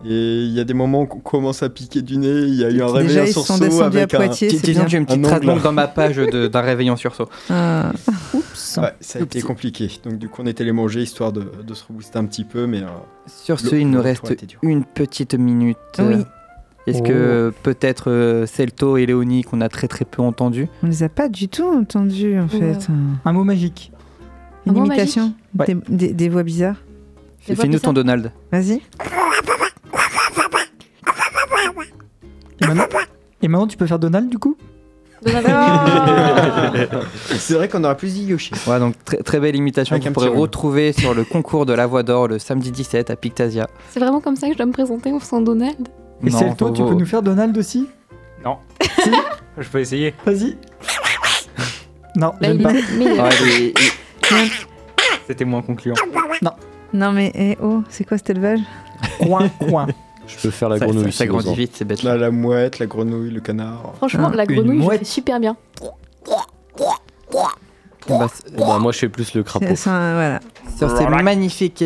[0.08, 2.42] Et il y a des moments où on commence à piquer du nez.
[2.44, 4.18] Il y a eu un réveil en sursaut avec un.
[4.18, 5.22] Poitiers, j'ai une petite
[5.64, 7.28] dans ma page d'un réveillon sursaut.
[7.50, 7.92] Ah.
[8.34, 8.78] Oups.
[8.82, 9.36] Ouais, ça a Oups.
[9.36, 9.90] été compliqué.
[10.04, 12.68] Donc du coup, on était les manger histoire de, de se rebooster un petit peu,
[12.68, 12.88] mais euh,
[13.26, 14.32] Sur ce, il nous reste
[14.62, 15.78] une petite minute.
[16.00, 16.18] Oui.
[16.88, 17.04] Est-ce Oh.
[17.04, 21.10] que peut-être euh, Celto et Léonie, qu'on a très très peu entendu, On les a
[21.10, 22.74] pas du tout entendus, en Ouais.
[22.76, 22.88] fait.
[23.26, 23.92] Un mot magique.
[24.68, 25.34] Une Un imitation?
[25.56, 26.78] des, des- des voix bizarres?
[27.42, 27.92] Fais-nous ton.
[27.94, 28.32] Donald.
[28.52, 28.82] Vas-y.
[33.46, 34.58] Et maintenant, tu peux faire Donald du coup
[35.28, 35.86] Ah.
[37.38, 38.52] c'est vrai qu'on aurait plus dit Yoshi.
[38.68, 40.42] Ouais, donc très, très belle imitation Avec que un vous pourrez petit rhume.
[40.42, 43.68] retrouver sur le concours de la voix d'or le samedi 17 à Pictasia.
[43.90, 45.88] C'est vraiment comme ça que je dois me présenter en faisant Donald
[46.26, 47.88] Et Non, c'est toi, faut- tu peux nous faire Donald aussi
[48.44, 48.58] Non.
[48.82, 49.10] Si
[49.58, 50.14] Je peux essayer.
[50.26, 50.58] Vas-y.
[52.18, 52.74] Non, Là, j'aime il pas.
[52.74, 53.26] est meilleur.
[53.26, 53.74] Ouais, il-
[54.32, 54.52] il-
[55.28, 55.96] C'était moins concluant.
[56.94, 58.60] Non mais eh, oh, c'est quoi cet élevage
[59.20, 59.88] Coin, coin.
[60.28, 61.12] Je peux faire la Ça, grenouille.
[61.12, 61.56] ça, grandit besoin.
[61.56, 63.94] vite, ces bêtes Là, la mouette, la grenouille, le canard.
[63.98, 65.56] Franchement, Ah, la une grenouille, je fais super bien.
[68.08, 69.66] Bah, Eh ben, moi, je fais plus le crapaud.
[69.70, 70.40] C'est ça, voilà.
[70.78, 71.84] Sur ces magnifiques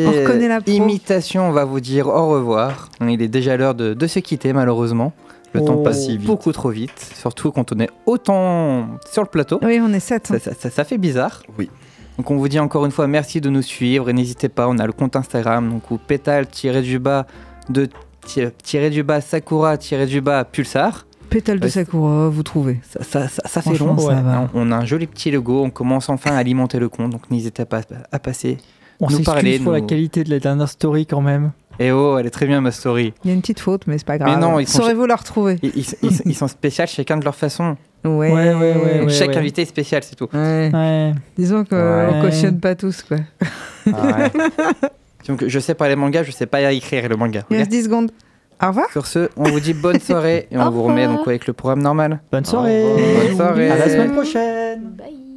[0.67, 2.89] imitations, on va vous dire au revoir.
[3.01, 5.13] Il est déjà l'heure de, de se quitter, malheureusement.
[5.53, 5.83] Le temps Oh.
[5.83, 6.27] passe Si vite.
[6.27, 9.59] beaucoup trop vite, surtout quand on est autant sur le plateau.
[9.63, 10.27] Oui, on est 7.
[10.27, 11.41] Ça, ça- ça- ça fait bizarre.
[11.57, 11.71] Oui.
[12.17, 14.77] Donc on vous dit encore une fois merci de nous suivre et n'hésitez pas, on
[14.77, 16.45] a le compte Instagram, donc ou pétale
[16.83, 17.25] du bas
[17.69, 17.89] de
[18.63, 21.05] tirer du bas Sakura du bas Pulsar.
[21.29, 22.79] Pétale de Ouais, Sakura, vous trouvez.
[22.89, 23.95] Ça, ça- ça- ça fait long.
[23.97, 24.49] ça va.
[24.55, 27.65] On, a un joli petit logo, on commence enfin à alimenter le compte, donc n'hésitez
[27.65, 28.57] pas à passer.
[28.99, 31.51] On Nous parler, s'excuse pour la nous- qualité de la dernière story quand même.
[31.81, 33.13] Et oh, elle est très bien ma story.
[33.23, 34.31] Il y a une petite faute, mais c'est pas grave.
[34.35, 37.23] Mais non, ils sont- Saurez-vous la retrouver Ils, ils- ils- ils sont spéciaux chacun de
[37.23, 37.77] leur façon.
[38.03, 38.31] Ouais.
[38.31, 39.09] Ouais, ouais, ouais, ouais.
[39.09, 40.27] Chaque invité est spécial, c'est tout.
[40.33, 40.69] Ouais.
[40.73, 41.13] Ouais.
[41.37, 42.19] Disons qu'on Ouais.
[42.21, 43.17] cautionne pas tous, quoi.
[43.85, 43.93] Ouais.
[45.27, 47.43] Donc je sais pas les mangas, je sais pas écrire le manga.
[47.49, 48.11] Il reste 10 secondes.
[48.61, 48.89] Au revoir.
[48.91, 51.81] Sur ce, on vous dit bonne soirée et on vous remet donc avec le programme
[51.81, 52.21] normal.
[52.31, 52.83] Bonne soirée.
[53.27, 53.69] Bonne soirée.
[53.69, 54.81] À la semaine prochaine.
[54.97, 55.28] Bye.